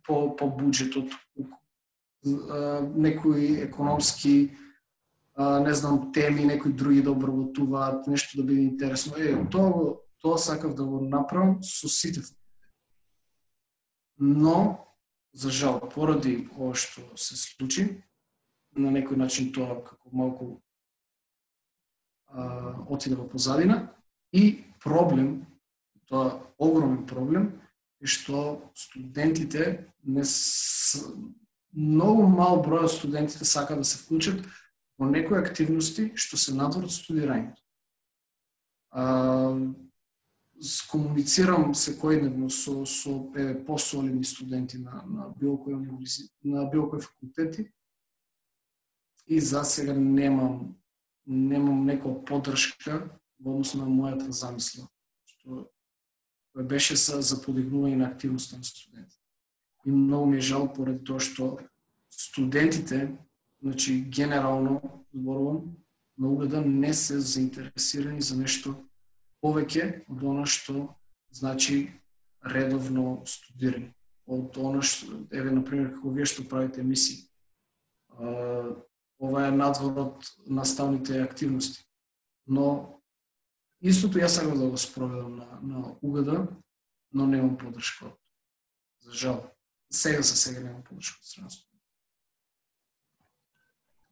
по 0.06 0.36
по 0.36 0.50
буџетот 0.50 1.14
некои 2.96 3.62
економски 3.62 4.56
а, 5.36 5.60
не 5.60 5.74
знам 5.74 6.12
теми, 6.14 6.46
некои 6.46 6.74
други 6.74 7.02
да 7.02 7.12
обработуваат, 7.12 8.08
нешто 8.08 8.38
да 8.38 8.44
биде 8.44 8.62
интересно. 8.62 9.14
Е, 9.18 9.50
тоа 9.50 9.98
тоа 10.24 10.38
сакав 10.38 10.76
да 10.76 10.86
го 10.86 11.02
направам 11.02 11.58
со 11.62 11.90
сите 11.90 12.22
Но 14.20 14.83
за 15.34 15.50
жал, 15.50 15.80
поради 15.90 16.48
ова 16.56 16.76
што 16.78 17.02
се 17.18 17.36
случи, 17.38 18.04
на 18.78 18.90
некој 18.94 19.18
начин 19.18 19.52
тоа 19.54 19.82
како 19.86 20.10
малку 20.14 20.48
а, 22.28 22.78
отиде 22.90 23.16
во 23.16 23.28
позадина 23.30 23.94
и 24.32 24.64
проблем, 24.82 25.46
тоа 26.10 26.40
огромен 26.58 27.06
проблем, 27.10 27.52
е 28.02 28.08
што 28.10 28.72
студентите 28.76 29.90
не 30.04 30.24
с... 30.26 31.02
многу 31.74 32.28
мал 32.30 32.62
број 32.62 32.86
од 32.86 32.94
студентите 32.94 33.46
сака 33.46 33.76
да 33.76 33.84
се 33.84 33.98
вклучат 33.98 34.44
во 35.00 35.10
некои 35.10 35.40
активности 35.40 36.12
што 36.16 36.38
се 36.38 36.54
надвор 36.54 36.86
од 36.90 36.94
студирањето. 36.94 37.58
Скомуницирам 40.62 41.74
секојдневно 41.74 42.50
со 42.50 42.86
со 42.86 43.32
е, 43.36 43.54
посолени 43.66 44.24
студенти 44.24 44.78
на 44.78 45.04
на 45.08 45.34
било 45.40 45.58
кој 45.58 45.80
на 46.44 46.66
било 46.72 46.90
кој 46.92 47.02
факултети 47.02 47.72
и 49.28 49.40
за 49.40 49.64
сега 49.64 49.94
немам 49.94 50.76
немам 51.26 51.86
некоја 51.88 52.24
поддршка 52.26 53.00
во 53.40 53.52
однос 53.52 53.74
на 53.76 53.86
мојата 53.88 54.32
замисла, 54.32 54.88
што 55.26 55.70
беше 56.54 56.96
за, 56.96 57.22
за 57.22 57.40
подигнување 57.42 57.98
на 57.98 58.08
активноста 58.08 58.58
на 58.58 58.64
студенти. 58.64 59.18
И 59.86 59.92
многу 59.92 60.26
ми 60.32 60.38
е 60.38 60.42
жал 60.42 60.68
поради 60.74 61.04
тоа 61.04 61.20
што 61.20 61.58
студентите, 62.10 63.18
значи 63.62 64.02
генерално 64.02 64.82
зборувам, 65.14 65.76
на 66.18 66.30
угледа 66.30 66.62
не 66.62 66.94
се 66.94 67.20
заинтересирани 67.20 68.22
за 68.22 68.38
нешто 68.38 68.76
повеќе 69.44 70.06
од 70.08 70.24
она 70.24 70.46
што 70.48 70.88
значи 71.34 71.92
редовно 72.44 73.24
студирање. 73.28 73.92
Од 74.26 74.58
она 74.58 74.82
што, 74.82 75.20
еве, 75.36 75.52
например, 75.52 75.92
како 75.98 76.14
вие 76.16 76.28
што 76.30 76.46
правите 76.48 76.82
емисии, 76.82 77.26
ова 78.18 79.48
е 79.48 79.52
надвор 79.52 80.00
од 80.06 80.30
наставните 80.48 81.22
активности. 81.24 81.84
Но 82.48 83.00
истото 83.84 84.20
јас 84.20 84.40
сакам 84.40 84.60
да 84.60 84.70
го 84.72 84.80
спроведам 84.80 85.36
на, 85.38 85.60
на 85.62 85.96
УГД, 86.02 86.48
но 87.12 87.28
немам 87.28 87.58
подршка. 87.58 88.14
За 89.04 89.12
жал. 89.12 89.44
Сега 89.92 90.22
за 90.22 90.36
сега 90.36 90.64
немам 90.64 90.84
подршка 90.84 91.20
од 91.20 91.28
страна 91.28 91.73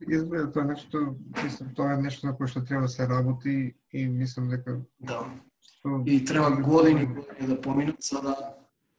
Изгледа 0.07 0.51
тоа 0.51 0.63
нешто, 0.63 1.15
мислам, 1.43 1.73
тоа 1.75 1.93
е 1.93 2.01
нешто 2.01 2.27
на 2.27 2.35
кое 2.37 2.47
што 2.47 2.63
треба 2.65 2.81
да 2.81 2.89
се 2.89 3.07
работи 3.07 3.75
и 3.93 4.07
мислам 4.07 4.49
дека 4.49 4.81
Да. 4.99 5.25
што 5.61 6.03
И 6.05 6.25
треба 6.25 6.61
години 6.61 7.05
години 7.05 7.47
да 7.47 7.61
поминат 7.61 8.01
за 8.01 8.21
да 8.21 8.35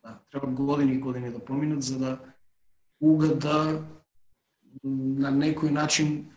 да, 0.04 0.18
треба 0.30 0.46
години 0.46 0.92
и 0.92 0.98
години 0.98 1.30
да 1.30 1.38
поминат 1.38 1.82
за 1.82 1.98
да 1.98 2.18
УГД 3.00 3.44
на 4.84 5.30
некој 5.30 5.70
начин 5.70 6.30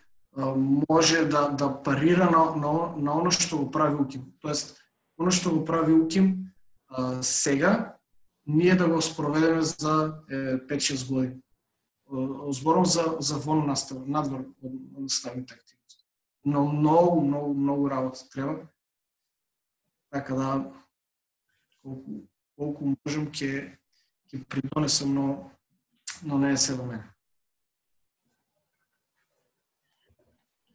може 0.90 1.24
да 1.24 1.48
да 1.48 1.82
парира 1.82 2.30
на 2.30 2.56
на, 2.56 2.96
на 2.96 3.18
оно 3.18 3.30
што 3.30 3.58
го 3.58 3.70
прави 3.70 3.96
УКИМ. 3.96 4.22
Тоест, 4.40 4.76
оно 5.18 5.30
што 5.30 5.50
го 5.50 5.64
прави 5.64 5.92
УКИМ 5.92 6.46
а, 6.88 7.22
сега 7.22 7.96
ние 8.46 8.74
да 8.74 8.88
го 8.88 9.02
спроведеме 9.02 9.62
за 9.62 10.14
5-6 10.30 11.08
години. 11.08 11.34
О, 12.06 12.52
Зборам 12.52 12.86
за 12.86 13.16
за 13.20 13.38
вон 13.38 13.66
настав, 13.66 14.06
надвор 14.08 14.40
од 14.62 14.72
наставните 14.98 15.54
активности. 15.54 16.04
Но 16.44 16.66
многу, 16.66 17.20
многу, 17.20 17.54
многу 17.54 17.90
работа 17.90 18.28
треба 18.30 18.68
Така 20.10 20.34
да, 20.34 20.72
колку, 21.82 22.22
колку 22.56 22.92
можам 22.92 23.26
ќе 23.34 23.50
ќе 24.30 24.38
придонесам, 24.48 25.14
но, 25.14 25.26
но 26.22 26.38
не 26.38 26.52
е 26.52 26.56
се 26.56 26.76
до 26.76 26.86
мене. 26.86 27.04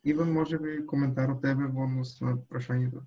Иван, 0.04 0.34
може 0.34 0.60
би 0.60 0.86
коментар 0.86 1.32
од 1.32 1.42
тебе 1.42 1.70
во 1.70 1.86
однос 1.86 2.16
на 2.22 2.36
прашањето. 2.50 3.06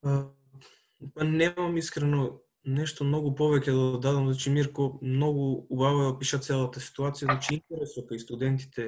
Па 0.00 1.24
немам 1.24 1.76
искрено 1.76 2.38
нешто 2.66 3.04
многу 3.04 3.30
повеќе 3.38 3.72
да 3.72 3.98
дадам 3.98 4.26
значи 4.26 4.50
Мирко 4.50 4.98
многу 5.02 5.66
убаво 5.70 6.02
ја 6.02 6.08
да 6.10 6.14
опиша 6.16 6.38
целата 6.38 6.80
ситуација, 6.80 7.30
значи 7.30 7.60
интересот 7.60 8.10
кај 8.10 8.18
студентите 8.18 8.86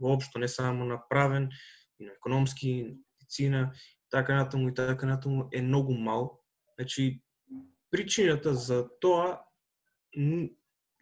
воопшто 0.00 0.38
не 0.38 0.48
само 0.48 0.84
на 0.84 0.98
правен, 1.10 1.50
и 1.98 2.04
на 2.04 2.12
економски, 2.12 2.68
и 2.68 2.82
на 2.84 2.94
медицина, 3.20 3.72
така 4.10 4.34
натаму 4.34 4.68
и 4.68 4.74
така 4.74 5.06
натаму 5.06 5.48
е 5.52 5.62
многу 5.62 5.92
мал. 5.92 6.40
Значи 6.78 7.22
причината 7.90 8.54
за 8.54 8.88
тоа 9.00 9.40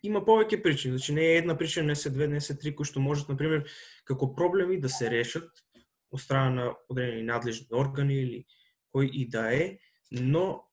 има 0.02 0.20
повеќе 0.20 0.62
причини, 0.62 0.98
значи 0.98 1.12
не 1.12 1.22
е 1.22 1.36
една 1.36 1.56
причина, 1.58 1.86
не 1.86 1.96
се 1.96 2.10
две, 2.10 2.28
не 2.28 2.40
се 2.40 2.58
три 2.58 2.74
кои 2.74 2.86
што 2.86 3.00
можат 3.00 3.28
на 3.28 3.36
пример 3.36 3.66
како 4.04 4.34
проблеми 4.34 4.80
да 4.80 4.88
се 4.88 5.10
решат 5.10 5.50
од 6.10 6.20
страна 6.20 6.50
на 6.50 6.74
одредени 6.88 7.22
надлежни 7.22 7.66
органи 7.72 8.14
или 8.14 8.44
кој 8.94 9.10
и 9.10 9.28
да 9.28 9.52
е, 9.54 9.78
но 10.10 10.65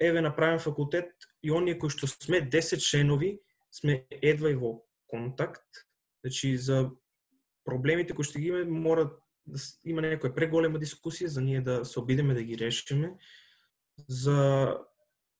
еве 0.00 0.20
направен 0.20 0.58
факултет 0.58 1.12
и 1.42 1.50
оние 1.50 1.78
кои 1.78 1.90
што 1.90 2.06
сме 2.06 2.42
10 2.44 2.80
членови 2.80 3.40
сме 3.72 4.04
едва 4.10 4.50
и 4.50 4.54
во 4.54 4.84
контакт. 5.06 5.64
Значи 6.24 6.56
за 6.56 6.90
проблемите 7.64 8.14
кои 8.14 8.24
што 8.24 8.38
ги 8.38 8.52
имаме 8.52 8.70
мора 8.70 9.10
да 9.46 9.58
има 9.84 10.02
некоја 10.04 10.34
преголема 10.34 10.78
дискусија 10.78 11.26
за 11.26 11.40
ние 11.40 11.60
да 11.60 11.84
се 11.84 12.00
обидеме 12.00 12.34
да 12.34 12.42
ги 12.42 12.58
решиме. 12.58 13.16
За 14.08 14.78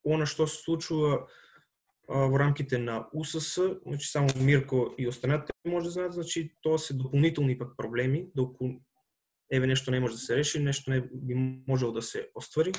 она 0.05 0.26
што 0.26 0.47
се 0.47 0.62
случува 0.62 1.28
во 2.09 2.38
рамките 2.38 2.78
на 2.78 3.09
УСС, 3.12 3.78
значи 3.86 4.09
само 4.09 4.28
Мирко 4.36 4.95
и 4.99 5.09
останатите 5.09 5.53
може 5.64 5.86
да 5.86 5.90
знаат, 5.90 6.12
значи 6.12 6.55
тоа 6.62 6.78
се 6.78 6.95
дополнителни 6.95 7.59
пак 7.59 7.76
проблеми, 7.76 8.28
доколку 8.34 8.80
еве 9.53 9.66
нешто 9.66 9.90
не 9.90 10.01
може 10.01 10.14
да 10.14 10.20
се 10.20 10.36
реши, 10.36 10.59
нешто 10.59 10.90
не 10.90 11.01
би 11.01 11.34
можело 11.68 11.93
да 11.93 12.03
се 12.03 12.30
оствари. 12.34 12.72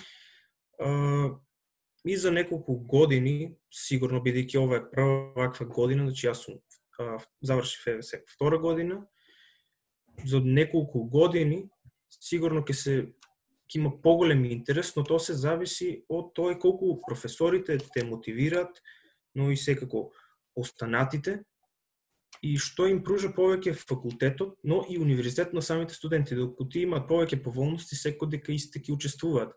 И 2.05 2.17
за 2.17 2.31
неколку 2.31 2.75
години, 2.75 3.55
сигурно 3.71 4.19
бидејќи 4.19 4.59
ова 4.59 4.81
е 4.81 4.85
прва 4.91 5.33
ваква 5.37 5.65
година, 5.65 6.03
значи 6.09 6.27
јас 6.27 6.41
сум 6.43 6.57
а, 6.99 7.17
завршив 7.41 7.85
ФВС 7.85 8.19
втора 8.33 8.59
година, 8.59 9.05
за 10.25 10.41
неколку 10.43 11.05
години 11.07 11.69
сигурно 12.11 12.61
ќе 12.61 12.73
се 12.73 12.95
ќе 13.71 13.79
има 13.79 13.93
поголем 14.03 14.43
интерес, 14.45 14.95
но 14.95 15.05
тоа 15.07 15.19
се 15.23 15.33
зависи 15.33 16.03
од 16.09 16.33
тоа 16.35 16.57
колку 16.59 16.99
професорите 17.07 17.77
те 17.93 18.03
мотивираат, 18.03 18.81
но 19.35 19.49
и 19.51 19.57
секако 19.57 20.11
останатите 20.55 21.39
и 22.43 22.57
што 22.59 22.89
им 22.91 22.99
пружа 23.03 23.31
повеќе 23.31 23.73
факултетот, 23.79 24.57
но 24.63 24.83
и 24.89 24.97
универзитет 24.99 25.53
на 25.53 25.61
самите 25.61 25.95
студенти, 25.95 26.35
докато 26.35 26.67
тие 26.69 26.83
имаат 26.83 27.07
повеќе 27.07 27.39
поволности, 27.43 27.95
секој 27.95 28.35
дека 28.35 28.51
исти 28.51 28.81
ќе 28.83 28.91
учествуваат. 28.97 29.55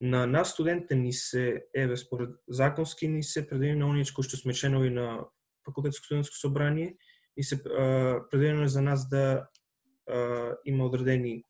На 0.00 0.26
нас 0.26 0.50
студентите 0.50 0.94
ни 0.94 1.12
се, 1.12 1.64
еве, 1.74 1.96
според 1.96 2.30
законски 2.48 3.08
ни 3.08 3.22
се 3.22 3.46
предвидени 3.48 3.78
на 3.78 3.88
оние 3.88 4.04
кои 4.14 4.24
што 4.24 4.36
сме 4.36 4.52
членови 4.52 4.90
на 4.90 5.24
факултетско 5.64 6.04
студентско 6.04 6.36
собрание 6.36 6.96
и 7.36 7.42
се 7.42 7.62
предвидено 7.64 8.64
е 8.64 8.68
за 8.68 8.82
нас 8.82 9.08
да 9.08 9.48
а, 10.10 10.50
има 10.64 10.84
одредени 10.86 11.44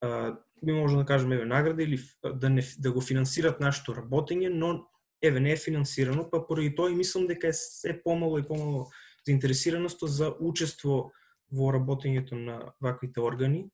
а, 0.00 0.36
би 0.64 0.72
може 0.72 0.96
да 0.96 1.04
кажеме 1.04 1.34
еве 1.34 1.44
награди 1.44 1.82
или 1.82 1.98
да 2.34 2.50
не 2.50 2.62
да 2.78 2.92
го 2.92 3.00
финансират 3.00 3.60
нашето 3.60 3.94
работење, 3.94 4.48
но 4.48 4.88
еве 5.22 5.40
не 5.40 5.52
е 5.52 5.56
финансирано, 5.56 6.28
па 6.30 6.46
поради 6.46 6.74
тоа 6.74 6.90
и 6.90 6.96
мислам 6.96 7.26
дека 7.26 7.48
е 7.48 7.52
се 7.52 8.02
помало 8.02 8.38
и 8.38 8.46
помало 8.46 8.88
заинтересираност 9.26 10.02
за 10.02 10.34
учество 10.40 11.12
во 11.52 11.72
работењето 11.72 12.34
на 12.34 12.72
ваквите 12.80 13.20
органи. 13.20 13.68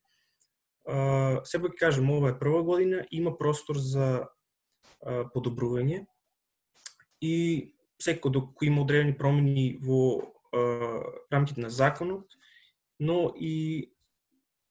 А, 0.86 1.40
сепак 1.44 1.76
кажам, 1.78 2.10
ова 2.10 2.30
е 2.30 2.38
прва 2.38 2.62
година, 2.62 3.06
има 3.10 3.38
простор 3.38 3.76
за 3.76 4.28
подобрување 5.04 6.06
и 7.20 7.74
секој 8.00 8.32
доколку 8.32 8.64
има 8.64 8.82
одредени 8.82 9.16
промени 9.16 9.76
во 9.80 10.32
рамките 11.32 11.60
на 11.60 11.70
законот, 11.70 12.26
но 13.00 13.32
и 13.36 13.92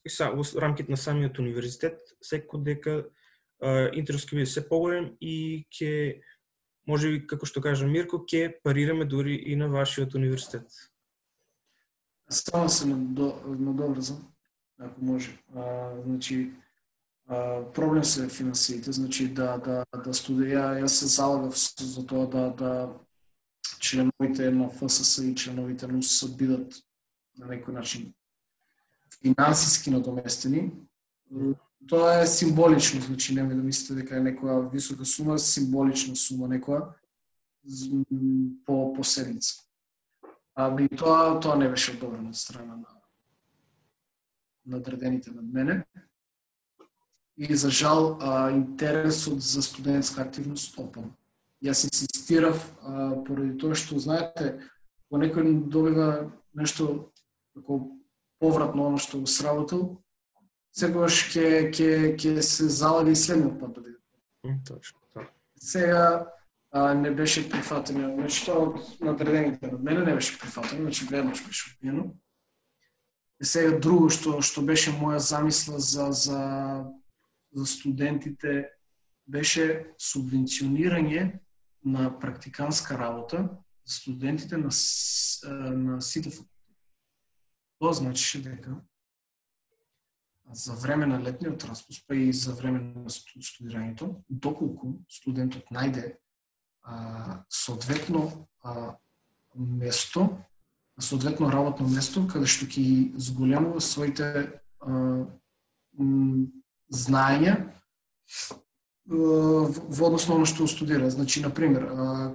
во 0.05 0.43
рамките 0.59 0.91
на 0.91 0.97
самиот 0.97 1.39
универзитет, 1.39 1.99
секој 2.23 2.63
дека 2.63 2.95
а, 3.61 3.89
интерес 3.93 4.25
ќе 4.25 4.35
биде 4.35 4.51
се 4.51 4.63
поголем 4.67 5.13
и 5.21 5.65
ќе 5.71 6.21
може 6.87 7.09
би, 7.09 7.21
како 7.27 7.45
што 7.47 7.61
кажа 7.63 7.87
Мирко, 7.87 8.19
ќе 8.19 8.59
парираме 8.63 9.05
дури 9.05 9.35
и 9.35 9.55
на 9.55 9.69
вашиот 9.71 10.15
универзитет. 10.15 10.67
Само 12.29 12.69
се 12.69 12.87
надо- 12.87 13.39
надоврзам, 13.47 14.32
ако 14.85 15.05
може. 15.05 15.39
А, 15.55 15.91
значи, 16.05 16.53
а, 17.27 17.63
проблем 17.73 18.03
се 18.03 18.29
финансиите, 18.29 18.91
значи 18.91 19.27
да, 19.33 19.57
да, 19.57 19.83
да 19.95 20.13
студија, 20.13 20.81
јас 20.83 20.99
се 20.99 21.07
залагав 21.07 21.55
за 21.79 22.05
тоа 22.07 22.27
да, 22.27 22.49
да 22.49 22.71
членовите 23.79 24.51
на 24.51 24.69
ФСС 24.69 25.23
и 25.23 25.35
членовите 25.35 25.87
на 25.87 25.97
УСС 25.97 26.27
бидат 26.37 26.75
на 27.37 27.47
некој 27.47 27.73
начин 27.73 28.13
финансиски 29.23 29.91
надоместени. 29.91 30.71
Тоа 31.89 32.21
е 32.21 32.27
символично, 32.27 33.01
значи 33.01 33.35
немој 33.35 33.59
да 33.59 33.63
мислите 33.63 33.99
дека 34.01 34.17
е 34.17 34.23
некоја 34.23 34.71
висока 34.71 35.05
сума, 35.05 35.39
символична 35.39 36.15
сума 36.15 36.47
некоја 36.47 36.93
по, 38.65 38.93
по 38.93 39.03
седмица. 39.03 39.63
Ами 40.55 40.87
тоа 40.89 41.39
тоа 41.39 41.55
не 41.57 41.69
беше 41.69 41.95
одобрено 41.97 42.29
од 42.29 42.37
страна 42.37 42.75
на 42.75 42.92
надредените 44.65 45.31
над 45.31 45.45
мене. 45.45 45.85
И 47.37 47.55
за 47.55 47.69
жал 47.69 48.17
а, 48.21 48.51
интересот 48.51 49.41
за 49.41 49.61
студентска 49.61 50.21
активност 50.21 50.77
опадна. 50.79 51.15
Јас 51.63 51.87
инсистирав 51.87 52.59
а, 52.81 53.23
поради 53.25 53.57
тоа 53.57 53.73
што 53.75 53.97
знаете, 53.99 54.59
кога 55.09 55.25
некој 55.25 55.69
добива 55.71 56.29
нешто 56.53 57.09
како 57.55 57.79
поврат 58.39 58.75
на 58.75 58.87
оно 58.91 59.01
што 59.01 59.23
го 59.23 59.29
сработил, 59.29 60.03
секогаш 60.75 61.23
ќе 61.33 61.71
ќе 61.73 61.89
ќе 62.19 62.41
се 62.41 62.69
залага 62.69 63.11
и 63.11 63.17
следниот 63.17 63.59
пат 63.59 63.81
да. 63.81 63.93
Точно, 64.67 64.99
да. 65.15 65.27
Сега 65.57 66.27
а, 66.71 66.93
не 66.93 67.11
беше 67.11 67.49
прифатено. 67.49 68.15
Значи, 68.15 68.45
тоа 68.45 68.67
од 68.67 68.99
надредените 68.99 69.71
над 69.71 69.83
мене 69.83 70.05
не 70.05 70.13
беше 70.13 70.39
прифатено, 70.39 70.81
значи 70.81 71.07
веднаш 71.09 71.45
беше 71.47 71.71
одбиено. 71.73 72.13
И 73.43 73.45
сега 73.45 73.75
друго 73.75 74.07
што 74.07 74.37
што 74.39 74.61
беше 74.63 74.93
моја 74.95 75.19
замисла 75.19 75.79
за 75.83 76.11
за 76.15 76.43
за 77.51 77.65
студентите 77.67 78.69
беше 79.27 79.65
субвенционирање 79.99 81.41
на 81.83 82.07
практиканска 82.19 82.95
работа 82.97 83.43
за 83.83 83.95
студентите 83.95 84.57
на 84.57 84.71
на 85.75 85.99
сите 86.01 86.31
факултети. 86.31 86.79
Тоа 87.79 87.93
значише 87.93 88.41
дека 88.47 88.77
за 90.53 90.73
време 90.79 91.05
на 91.05 91.19
летниот 91.19 91.63
распуст, 91.63 92.07
па 92.07 92.15
и 92.15 92.31
за 92.33 92.53
време 92.53 92.79
на 92.79 93.09
студирањето, 93.09 94.23
доколку 94.29 94.99
студентот 95.09 95.67
најде 95.67 96.15
а, 96.83 97.43
соодветно 97.49 98.47
а, 98.63 98.95
место 99.55 100.29
соодветно 100.99 101.51
работно 101.51 101.87
место 101.87 102.25
каде 102.27 102.47
што 102.49 102.65
ќе 102.65 102.81
ги 102.81 103.13
зголемува 103.17 103.81
своите 103.81 104.59
а, 104.79 105.25
знаења 106.93 107.55
во 109.05 110.05
однос 110.07 110.27
на 110.29 110.35
оно 110.35 110.45
што 110.45 110.67
студира. 110.67 111.09
Значи, 111.09 111.41
на 111.43 111.49
пример, 111.49 111.89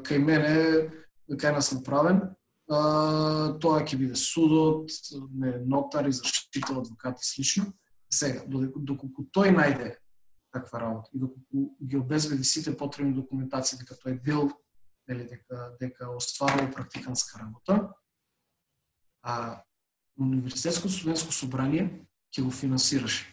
кај 0.04 0.18
мене, 0.20 0.90
кај 1.30 1.54
нас 1.56 1.72
направен, 1.72 2.20
тоа 2.68 3.80
ќе 3.88 3.96
биде 3.96 4.18
судот, 4.20 4.92
не, 5.32 5.56
нотар, 5.64 6.08
извршител, 6.08 6.82
адвокат 6.82 7.22
и 7.22 7.24
слично. 7.24 7.72
Сега, 8.12 8.44
доколку 8.48 9.24
тој 9.32 9.54
најде 9.56 9.96
таква 10.52 10.80
работа 10.80 11.10
и 11.12 11.18
доколку 11.20 11.76
ги 11.80 11.96
обезбеди 11.96 12.44
сите 12.44 12.76
потребни 12.76 13.14
документации 13.14 13.78
дека 13.80 13.96
тој 14.00 14.20
бил 14.22 14.52
нели 15.08 15.24
дека 15.28 15.72
дека 15.80 16.10
остварува 16.16 16.70
практиканска 16.72 17.40
работа, 17.40 17.92
а 19.28 19.62
универзитетско 20.16 20.88
студентско 20.88 21.32
собрание 21.32 21.90
ќе 22.32 22.42
го 22.42 22.50
финансираше. 22.50 23.26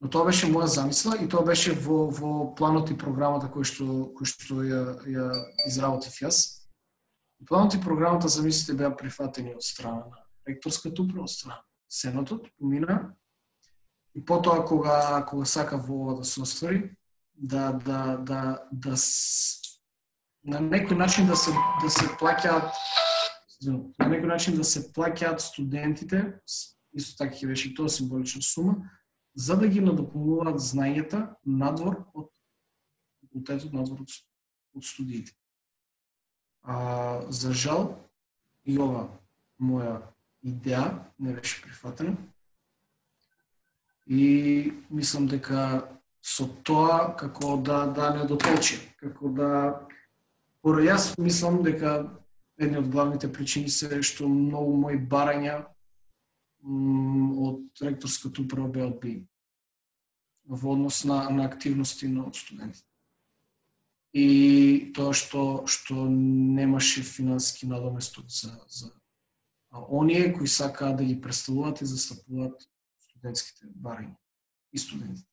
Но 0.00 0.10
тоа 0.12 0.26
беше 0.28 0.46
моја 0.46 0.68
замисла 0.70 1.16
и 1.18 1.26
тоа 1.28 1.42
беше 1.44 1.72
во, 1.72 2.06
во 2.12 2.32
планот 2.54 2.90
и 2.92 2.98
програмата 2.98 3.48
кој 3.50 3.64
што, 3.66 3.86
кој 4.16 4.28
што 4.28 4.62
ја, 4.62 4.82
ја 5.08 5.26
изработив 5.66 6.14
јас. 6.22 6.42
Планот 7.48 7.74
и 7.74 7.80
програмата 7.82 8.28
замислите, 8.28 8.76
беа 8.76 8.92
прифатени 8.94 9.56
од 9.56 9.64
страна 9.64 10.06
на 10.12 10.22
ректорската 10.46 11.02
управа, 11.02 11.26
од 11.26 11.32
страна 11.32 11.62
Сенатот, 11.88 12.48
помина. 12.58 13.14
И 14.14 14.24
потоа 14.24 14.64
кога 14.66 15.24
кога 15.28 15.44
сака 15.44 15.76
во 15.76 16.02
ова 16.02 16.14
да 16.20 16.24
се 16.24 16.42
оствари, 16.42 16.96
да 17.34 17.72
да 17.72 18.16
да 18.16 18.42
да 18.72 18.96
с... 18.96 19.60
на 20.44 20.60
некој 20.60 20.96
начин 20.96 21.26
да 21.26 21.36
се 21.36 21.52
да 21.82 21.90
се 21.90 22.06
плаќаат 22.20 22.72
Значи, 23.60 23.94
на 23.98 24.08
некој 24.10 24.28
начин 24.28 24.56
да 24.56 24.64
се 24.64 24.84
плаќаат 24.92 25.40
студентите, 25.40 26.38
исто 26.96 27.16
така 27.24 27.36
ќе 27.36 27.48
беше 27.48 27.68
и 27.70 27.74
тоа 27.74 27.88
символична 27.88 28.42
сума, 28.42 28.76
за 29.36 29.56
да 29.56 29.68
ги 29.68 29.80
надополнуваат 29.80 30.60
знаењата 30.60 31.36
надвор 31.44 32.04
од 32.14 32.30
факултетот, 33.20 33.72
надвор 33.72 34.04
од, 34.04 34.12
од 34.76 34.84
студиите. 34.84 35.32
А, 36.62 37.22
за 37.30 37.52
жал, 37.52 37.94
и 38.64 38.78
ова 38.78 39.08
моја 39.60 40.00
идеја 40.44 41.06
не 41.18 41.32
беше 41.36 41.62
прифатена. 41.62 42.16
И 44.06 44.72
мислам 44.90 45.26
дека 45.26 45.86
со 46.22 46.46
тоа 46.64 47.14
како 47.16 47.56
да 47.56 47.86
да 47.86 48.10
не 48.16 48.26
дотолчи, 48.26 48.78
како 49.00 49.30
да 49.30 49.50
Поро 50.66 50.82
јас 50.82 51.12
мислам 51.22 51.60
дека 51.62 51.90
едни 52.58 52.78
од 52.78 52.90
главните 52.90 53.32
причини 53.32 53.68
се 53.68 54.02
што 54.02 54.28
многу 54.28 54.76
мои 54.76 54.98
барања 54.98 55.56
од 57.46 57.82
ректорската 57.82 58.42
управа 58.42 58.68
беа 58.68 58.90
одбиени 58.90 59.26
во 60.46 60.72
однос 60.72 61.04
на, 61.04 61.30
на 61.30 61.44
активности 61.44 62.08
на 62.08 62.32
студентите. 62.34 62.86
И 64.14 64.92
тоа 64.94 65.12
што 65.12 65.66
што 65.66 66.06
немаше 66.08 67.02
финансиски 67.02 67.66
надоместок 67.66 68.30
за 68.30 68.54
за 68.68 68.92
а 69.70 69.82
оние 69.88 70.32
кои 70.32 70.48
сакаат 70.48 70.96
да 70.96 71.04
ги 71.04 71.20
представуваат 71.20 71.80
и 71.80 71.86
застапуваат 71.86 72.62
студентските 72.98 73.66
барања 73.66 74.16
и 74.72 74.78
студентите. 74.78 75.28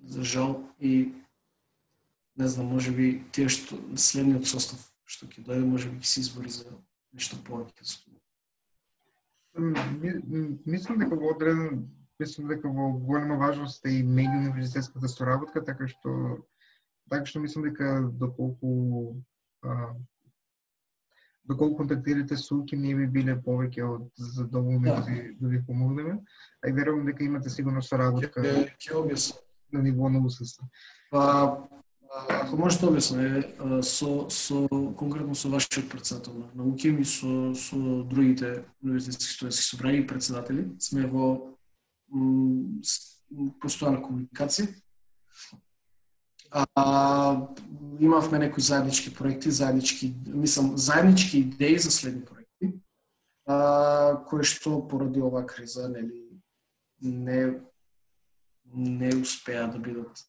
За 0.00 0.24
жал 0.24 0.62
и 0.80 1.12
не 2.38 2.48
знам, 2.48 2.66
може 2.66 2.92
би 2.94 3.24
тие 3.32 3.48
што 3.48 3.78
следниот 3.96 4.46
состав 4.46 4.84
што 5.08 5.26
ќе 5.26 5.42
дојде, 5.46 5.64
може 5.64 5.90
би 5.90 6.00
ќе 6.04 6.12
се 6.12 6.20
избори 6.20 6.50
за 6.52 6.64
нешто 7.12 7.36
повеќе 7.44 7.82
за 7.82 7.96
Мислам 9.58 11.00
дека 11.00 11.16
во 11.18 11.32
одреден 11.34 11.88
мислам 12.20 12.48
дека 12.48 12.68
во 12.68 12.92
голема 12.92 13.36
важност 13.36 13.86
е 13.86 13.98
и 13.98 14.04
меѓууниверзитетската 14.04 15.08
соработка, 15.08 15.64
така 15.64 15.88
што 15.88 16.12
така 17.10 17.26
што 17.26 17.40
мислам 17.40 17.64
дека 17.64 18.02
доколку 18.20 19.16
а, 19.62 19.94
доколку 21.44 21.76
контактирате 21.76 22.36
со 22.36 22.58
Уки, 22.58 22.76
ние 22.76 22.94
би 22.94 23.06
биле 23.06 23.34
повеќе 23.34 23.82
од 23.86 24.10
задоволни 24.16 24.90
да. 24.90 25.00
да, 25.06 25.18
да 25.40 25.48
ви 25.48 25.62
помогнеме, 25.66 26.18
а 26.62 26.68
и 26.68 26.72
верувам 26.72 27.06
дека 27.06 27.24
имате 27.24 27.50
сигурно 27.50 27.82
соработка 27.82 28.42
ќе 28.42 28.94
објаснам 28.94 29.42
на 29.72 29.82
ниво 29.82 30.08
на 30.08 30.18
УСС. 30.18 30.60
Па 31.10 31.68
Ако 32.28 32.56
може 32.56 32.78
да 32.78 33.00
со, 33.82 34.30
со, 34.30 34.68
конкретно 34.96 35.34
со 35.34 35.48
вашиот 35.48 35.88
председател 35.88 36.32
на 36.34 36.64
науки 36.64 36.88
и 36.88 37.04
со, 37.04 37.54
со 37.54 38.02
другите 38.04 38.64
универзитетски 38.82 39.32
студентски 39.32 39.64
собрани 39.64 39.98
и 39.98 40.06
председатели, 40.06 40.70
сме 40.78 41.06
во 41.06 41.54
постојана 43.60 44.00
комуникација. 44.02 44.68
А, 46.50 47.48
имавме 48.00 48.38
некои 48.38 48.62
заеднички 48.62 49.14
проекти, 49.14 49.50
заеднички, 49.50 50.14
мислам, 50.26 50.76
заеднички 50.78 51.38
идеи 51.38 51.78
за 51.78 51.90
следни 51.90 52.24
проекти, 52.24 52.80
а, 53.46 54.24
кои 54.28 54.42
што 54.42 54.80
поради 54.88 55.20
оваа 55.20 55.44
криза, 55.46 55.88
нели, 55.88 56.24
не 57.00 57.60
не 58.74 59.14
успеа 59.16 59.66
да 59.72 59.78
бидат 59.78 60.24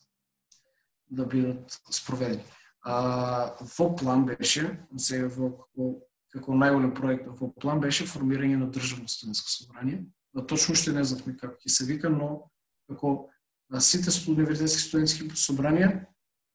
да 1.09 1.25
бидат 1.25 1.79
спроведени. 1.91 2.43
А, 2.81 3.55
во 3.77 3.89
план 3.95 4.25
беше, 4.25 4.69
се 4.97 5.25
во 5.27 5.51
како, 5.57 5.89
како 6.33 6.55
најголем 6.55 6.93
проект 6.95 7.27
во 7.39 7.51
план 7.59 7.81
беше 7.83 8.07
формирање 8.07 8.61
на 8.61 8.69
државно 8.71 9.09
студентско 9.09 9.51
собрание. 9.51 10.05
Да 10.33 10.45
точно 10.45 10.75
што 10.77 10.93
не 10.93 11.03
знавме 11.03 11.35
како 11.37 11.57
ќе 11.59 11.73
се 11.73 11.85
вика, 11.89 12.09
но 12.09 12.49
како 12.87 13.29
сите 13.77 14.13
универзитетски 14.31 14.81
студентски 14.81 15.27
собранија 15.37 16.05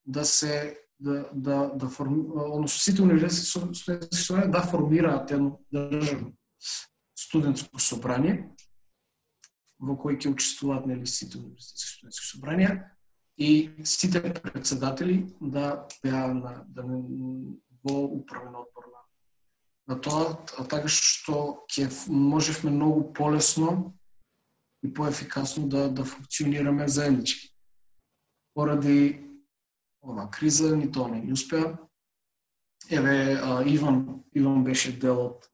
да 0.07 0.25
се 0.25 0.77
да 0.99 1.29
да 1.33 1.71
да 1.75 1.89
форм, 1.89 2.31
односно 2.35 2.81
сите 2.81 3.03
универзитетски 3.03 3.47
студентски 3.47 4.17
собрания 4.17 4.51
да 4.51 4.63
формираат 4.63 5.31
едно 5.31 5.61
државно 5.75 6.33
студентско 7.19 7.81
собрание 7.81 8.51
во 9.79 9.95
кој 9.99 10.19
ќе 10.19 10.33
учествуваат 10.33 10.87
нели 10.87 11.07
сите 11.07 11.39
универзитетски 11.39 11.91
студентски 11.99 12.27
собранија 12.33 12.94
и 13.39 13.71
сите 13.85 14.35
председатели 14.35 15.27
да 15.41 15.87
беа 16.03 16.35
на 16.35 16.65
да 16.69 16.83
не, 16.83 17.03
во 17.85 18.05
управен 18.05 18.55
одбор 18.55 18.85
на 18.87 19.01
на 19.89 20.01
тоа, 20.01 20.39
а 20.59 20.65
така 20.65 20.89
што 20.89 21.67
ќе 21.69 21.91
можевме 22.09 22.71
многу 22.71 23.13
полесно 23.13 23.95
и 24.85 24.93
поефикасно 24.95 25.69
да 25.69 25.89
да 25.89 26.05
функционираме 26.05 26.89
заеднички. 26.89 27.51
Поради 28.55 29.21
ова 30.03 30.31
криза 30.31 30.77
ни 30.77 30.93
тоа 30.93 31.09
не 31.09 31.33
успеа. 31.33 31.77
Еве 32.91 33.41
а, 33.43 33.65
Иван 33.67 34.25
Иван 34.35 34.65
беше 34.65 34.99
дел 34.99 35.21
од 35.27 35.51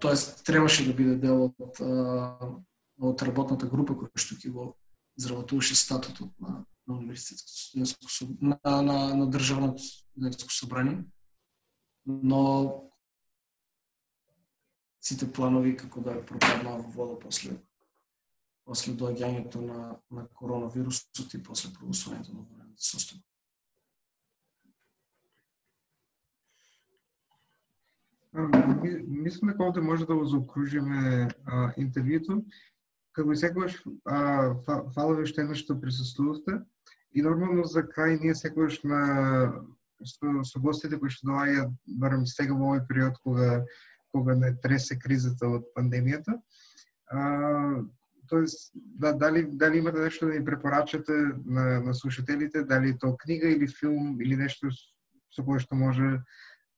тоест 0.00 0.44
требаше 0.44 0.84
да 0.86 0.94
биде 0.94 1.16
дел 1.16 1.50
од 1.58 1.80
од 2.98 3.22
работната 3.22 3.66
група 3.66 3.94
која 3.94 4.18
што 4.18 4.34
ќе 4.34 4.50
го 4.52 4.74
изработуваше 5.18 5.74
статутот 5.74 6.30
на, 6.40 6.64
на 6.86 6.94
универзитетско 6.94 7.78
на, 8.40 8.58
на, 8.64 9.14
на 9.14 9.30
државното 9.30 9.82
студентско 9.82 10.52
собрание, 10.52 11.04
но 12.06 12.84
сите 15.00 15.32
планови 15.32 15.76
како 15.76 16.00
да 16.00 16.18
пропаднаа 16.26 16.78
во 16.82 16.90
вода 16.90 17.18
после 17.20 17.56
после 18.68 18.92
доаѓањето 19.00 19.62
на, 19.64 19.96
на 20.12 20.26
коронавирусот 20.36 21.34
и 21.34 21.42
после 21.42 21.70
прогласувањето 21.72 22.34
на 22.36 22.42
военната 22.44 22.84
состојба. 22.84 23.24
Мислам 29.08 29.54
дека 29.54 29.64
овде 29.64 29.80
може 29.80 30.04
да 30.06 30.14
го 30.14 30.26
заокружиме 30.28 31.30
интервјуто 31.80 32.42
како 33.18 33.34
и 33.34 33.40
секогаш, 33.40 33.74
фала 34.94 35.16
ви 35.16 35.26
уште 35.26 35.42
еднаш 35.42 35.64
што 35.64 35.80
присуствувавте. 35.80 36.62
И 37.12 37.22
нормално 37.24 37.64
за 37.66 37.82
крај 37.82 38.20
ние 38.22 38.34
секогаш 38.38 38.82
на 38.84 39.02
со, 40.06 40.32
со 40.46 40.60
гостите 40.62 40.98
кои 41.00 41.10
што 41.10 41.32
доаѓаат 41.32 41.74
барем 42.00 42.26
сега 42.30 42.54
во 42.54 42.72
овој 42.72 42.86
период 42.88 43.18
кога 43.24 43.62
кога 44.12 44.34
не 44.34 44.54
тресе 44.62 44.96
кризата 44.98 45.48
од 45.58 45.66
пандемијата. 45.76 46.38
А, 47.12 47.82
тоест, 48.28 48.70
да, 48.74 49.12
дали, 49.12 49.42
дали 49.50 49.78
имате 49.78 50.00
нешто 50.00 50.26
да 50.26 50.38
ни 50.38 50.44
препорачате 50.44 51.12
на, 51.44 51.80
на 51.80 51.94
слушателите, 51.94 52.64
дали 52.64 52.90
е 52.90 52.98
тоа 52.98 53.16
книга 53.16 53.48
или 53.48 53.68
филм 53.68 54.20
или 54.20 54.36
нешто 54.36 54.70
со 55.34 55.44
кое 55.44 55.60
што 55.60 55.76
може 55.76 56.22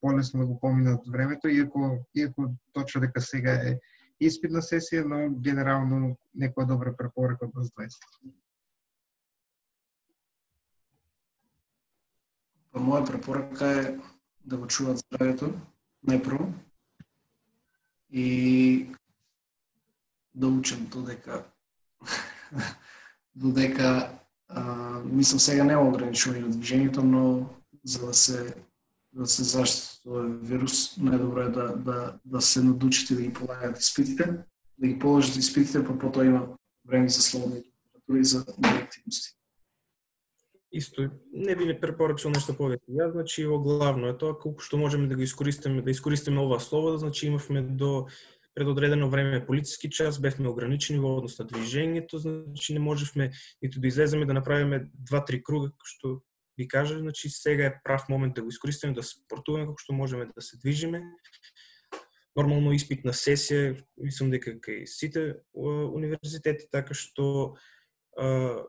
полесно 0.00 0.40
да 0.40 0.46
го 0.46 0.60
поминат 0.60 1.06
времето, 1.06 1.48
иако, 1.48 2.06
иако 2.14 2.54
точно 2.72 3.00
дека 3.00 3.20
сега 3.20 3.52
е 3.52 3.78
испитна 4.20 4.60
сесија, 4.64 5.04
но 5.08 5.28
генерално 5.40 6.14
некоја 6.36 6.68
добра 6.68 6.92
препорака 6.96 7.48
од 7.48 7.54
нас 7.56 7.70
20. 7.72 7.98
Па 12.70 12.80
моја 12.80 13.06
препорака 13.06 13.70
е 13.80 13.84
да 14.44 14.56
го 14.56 14.68
чуваат 14.68 15.02
здравјето, 15.02 15.52
најпрво. 16.06 16.50
И 18.10 18.90
да 20.34 20.48
учам 20.48 20.86
додека 20.86 21.44
додека 23.34 24.18
а, 24.48 24.62
мислам 25.04 25.40
сега 25.40 25.64
нема 25.64 25.86
ограничување 25.86 26.46
на 26.46 26.52
движењето, 26.54 27.02
но 27.06 27.22
за 27.84 28.06
да 28.06 28.14
се 28.14 28.54
да 29.12 29.26
се 29.26 29.44
заштити 29.44 29.90
тој 30.06 30.28
вирус, 30.46 30.96
најдобро 30.98 31.48
е 31.48 31.52
да, 31.54 31.66
да, 31.76 31.98
да 32.24 32.40
се 32.40 32.62
надучите 32.62 33.14
да 33.14 33.22
ги 33.22 33.32
полагате 33.32 33.80
испитите, 33.80 34.24
да 34.78 34.86
ги 34.86 34.98
положите 34.98 35.38
испитите, 35.38 35.84
па 35.84 35.98
потоа 35.98 36.24
има 36.24 36.46
време 36.88 37.08
за 37.08 37.22
слободни 37.22 37.58
литература 37.58 38.18
и 38.18 38.24
за 38.24 38.40
активности. 38.40 39.36
Исто, 40.72 41.10
не 41.32 41.56
би 41.56 41.66
не 41.66 41.74
препорачал 41.74 42.30
нешто 42.30 42.54
повеќе. 42.54 42.86
Ја, 42.86 43.10
значи, 43.10 43.42
ово 43.42 43.58
главно 43.58 44.06
е 44.06 44.14
тоа 44.14 44.38
колку 44.38 44.62
што 44.62 44.78
можеме 44.78 45.10
да 45.10 45.18
го 45.18 45.26
искористиме, 45.26 45.82
да 45.82 45.90
искористиме 45.90 46.38
оваа 46.38 46.62
слобода, 46.62 46.98
значи 47.02 47.26
имавме 47.26 47.62
до 47.62 48.06
предодредено 48.54 49.10
време 49.10 49.46
полициски 49.46 49.90
час, 49.90 50.20
бевме 50.20 50.48
ограничени 50.48 51.02
во 51.02 51.16
однос 51.18 51.38
на 51.38 51.46
движењето, 51.50 52.22
значи 52.22 52.72
не 52.72 52.78
можевме 52.78 53.32
ниту 53.62 53.80
да 53.80 53.88
излеземе 53.88 54.26
да 54.26 54.34
направиме 54.34 54.86
два-три 54.94 55.42
круга, 55.42 55.72
што 55.82 56.22
ви 56.60 56.68
кажа, 56.68 56.98
значи 56.98 57.30
сега 57.30 57.66
е 57.66 57.80
прав 57.84 58.08
момент 58.08 58.34
да 58.34 58.42
го 58.42 58.52
искористиме, 58.52 58.92
да 58.92 59.02
спортуваме 59.02 59.66
како 59.70 59.80
што 59.80 59.96
можеме 59.96 60.28
да 60.28 60.44
се 60.44 60.58
движиме. 60.60 61.00
Нормално 62.36 62.74
испитна 62.76 63.14
сесија, 63.16 63.74
мислам 63.98 64.30
дека 64.30 64.58
кај 64.60 64.84
сите 64.86 65.40
универзитети, 65.56 66.68
така 66.70 66.94
што 66.94 67.56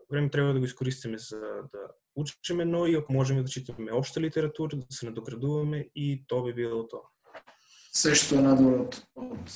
време 0.10 0.30
треба 0.32 0.54
да 0.54 0.60
го 0.60 0.66
искористиме 0.66 1.18
за 1.18 1.40
да 1.72 1.92
учиме, 2.16 2.66
но 2.66 2.86
и 2.86 2.96
ако 2.96 3.14
можеме 3.14 3.44
да 3.44 3.50
читаме 3.50 3.92
општа 3.92 4.22
литература, 4.22 4.76
да 4.76 4.96
се 4.96 5.06
надоградуваме 5.06 5.88
и 5.96 6.24
тоа 6.28 6.44
би 6.44 6.54
било 6.54 6.88
тоа. 6.88 7.08
Се 7.92 8.16
што 8.16 8.40
е 8.40 8.44
надвор 8.48 8.88
од, 8.88 9.02
од 9.20 9.56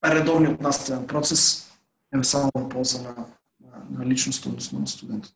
редовниот 0.00 0.60
наставен 0.64 1.04
процес 1.06 1.68
е 2.14 2.24
само 2.24 2.50
полза 2.72 3.02
на, 3.02 3.28
на, 3.60 3.84
на 3.90 4.06
личност, 4.06 4.46
односно 4.46 4.80
на 4.80 4.86
студентот. 4.86 5.32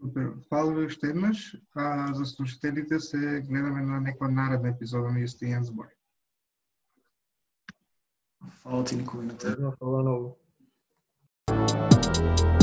Супер. 0.00 0.32
Фала 0.48 0.74
ви 0.74 0.86
уште 0.86 1.06
еднаш. 1.06 1.56
А, 1.74 2.14
за 2.14 2.26
слушателите 2.26 3.00
се 3.00 3.42
гледаме 3.48 3.82
на 3.82 4.00
некоја 4.00 4.28
наредна 4.30 4.74
епизода 4.74 5.12
на 5.12 5.24
Јустијан 5.24 5.64
Збор. 5.64 5.88
Фала 8.62 8.84
ти, 8.84 8.96
Никој, 9.00 9.24
на 9.26 9.38
тебе. 9.38 9.72
Фала 9.78 10.36
you 12.16 12.55